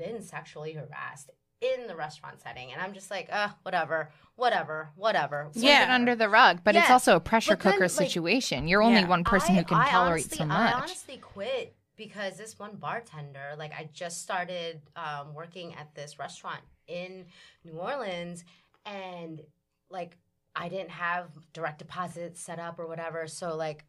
been 0.00 0.22
sexually 0.22 0.72
harassed 0.72 1.30
in 1.60 1.86
the 1.86 1.94
restaurant 1.94 2.40
setting, 2.40 2.72
and 2.72 2.80
I'm 2.80 2.94
just 2.94 3.10
like, 3.10 3.28
uh, 3.30 3.48
whatever, 3.64 4.10
whatever, 4.36 4.88
whatever. 4.96 5.50
It 5.54 5.90
under 5.90 6.16
the 6.16 6.28
rug, 6.30 6.60
but 6.64 6.74
it's 6.74 6.88
also 6.88 7.16
a 7.16 7.20
pressure 7.20 7.54
then, 7.54 7.72
cooker 7.72 7.82
like- 7.82 7.90
situation. 7.90 8.66
You're 8.66 8.82
only 8.82 9.02
Yeah. 9.02 9.08
one 9.08 9.24
person 9.24 9.54
I- 9.54 9.58
who 9.58 9.64
can 9.64 9.76
I 9.76 9.90
tolerate 9.90 10.24
honestly- 10.24 10.38
so 10.38 10.46
much 10.46 10.74
I 10.74 10.78
honestly 10.78 11.18
quit 11.18 11.76
because 11.96 12.38
this 12.38 12.58
one 12.58 12.76
bartender, 12.76 13.54
like, 13.58 13.72
I 13.74 13.90
just 13.92 14.22
started 14.22 14.80
um, 14.96 15.34
working 15.34 15.74
at 15.74 15.94
this 15.94 16.18
restaurant 16.18 16.62
in 16.86 17.26
New 17.62 17.74
Orleans, 17.78 18.42
and 18.86 19.42
like, 19.90 20.16
I 20.56 20.70
didn't 20.70 20.90
have 20.90 21.28
direct 21.52 21.78
deposit 21.78 22.38
set 22.38 22.58
up 22.58 22.78
or 22.78 22.86
whatever. 22.86 23.26
So 23.28 23.54
like, 23.54 23.84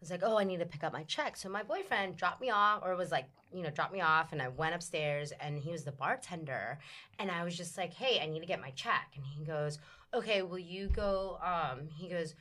was 0.00 0.10
like, 0.10 0.22
oh, 0.22 0.38
I 0.38 0.44
need 0.44 0.60
to 0.60 0.66
pick 0.66 0.84
up 0.84 0.92
my 0.92 1.02
check. 1.04 1.36
So 1.36 1.48
my 1.48 1.62
boyfriend 1.62 2.16
dropped 2.16 2.40
me 2.40 2.50
off, 2.50 2.82
or 2.84 2.94
was 2.96 3.10
like, 3.10 3.28
you 3.52 3.62
know, 3.62 3.70
dropped 3.70 3.92
me 3.92 4.00
off, 4.00 4.32
and 4.32 4.40
I 4.40 4.48
went 4.48 4.74
upstairs, 4.74 5.32
and 5.40 5.58
he 5.58 5.70
was 5.70 5.84
the 5.84 5.92
bartender, 5.92 6.78
and 7.18 7.30
I 7.30 7.44
was 7.44 7.56
just 7.56 7.76
like, 7.76 7.92
hey, 7.94 8.20
I 8.22 8.26
need 8.26 8.40
to 8.40 8.46
get 8.46 8.60
my 8.60 8.70
check, 8.70 9.12
and 9.16 9.24
he 9.24 9.44
goes, 9.44 9.78
okay, 10.14 10.42
will 10.42 10.58
you 10.58 10.88
go? 10.88 11.38
Um, 11.42 11.88
he 11.96 12.08
goes 12.08 12.34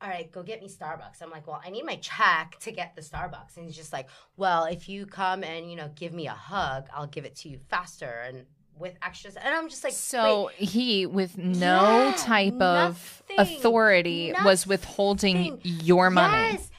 all 0.00 0.08
right, 0.08 0.30
go 0.30 0.42
get 0.42 0.62
me 0.62 0.68
Starbucks. 0.68 1.22
I'm 1.22 1.30
like, 1.30 1.46
well, 1.46 1.60
I 1.64 1.70
need 1.70 1.84
my 1.84 1.96
check 1.96 2.56
to 2.60 2.70
get 2.70 2.94
the 2.94 3.02
Starbucks. 3.02 3.56
And 3.56 3.66
he's 3.66 3.74
just 3.74 3.92
like, 3.92 4.08
well, 4.36 4.64
if 4.64 4.88
you 4.88 5.06
come 5.06 5.42
and, 5.42 5.68
you 5.68 5.76
know, 5.76 5.90
give 5.96 6.12
me 6.12 6.28
a 6.28 6.32
hug, 6.32 6.86
I'll 6.94 7.08
give 7.08 7.24
it 7.24 7.34
to 7.36 7.48
you 7.48 7.58
faster 7.68 8.22
and 8.26 8.46
with 8.78 8.94
extras. 9.02 9.34
And 9.34 9.52
I'm 9.52 9.68
just 9.68 9.82
like, 9.82 9.92
So 9.92 10.50
he, 10.56 11.06
with 11.06 11.36
no 11.36 12.04
Yeah, 12.10 12.16
type 12.16 12.60
of 12.60 13.22
nothing, 13.28 13.56
authority, 13.56 14.32
was 14.44 14.68
withholding 14.68 15.60
your 15.64 16.10
money. 16.10 16.52
Yes. 16.52 16.70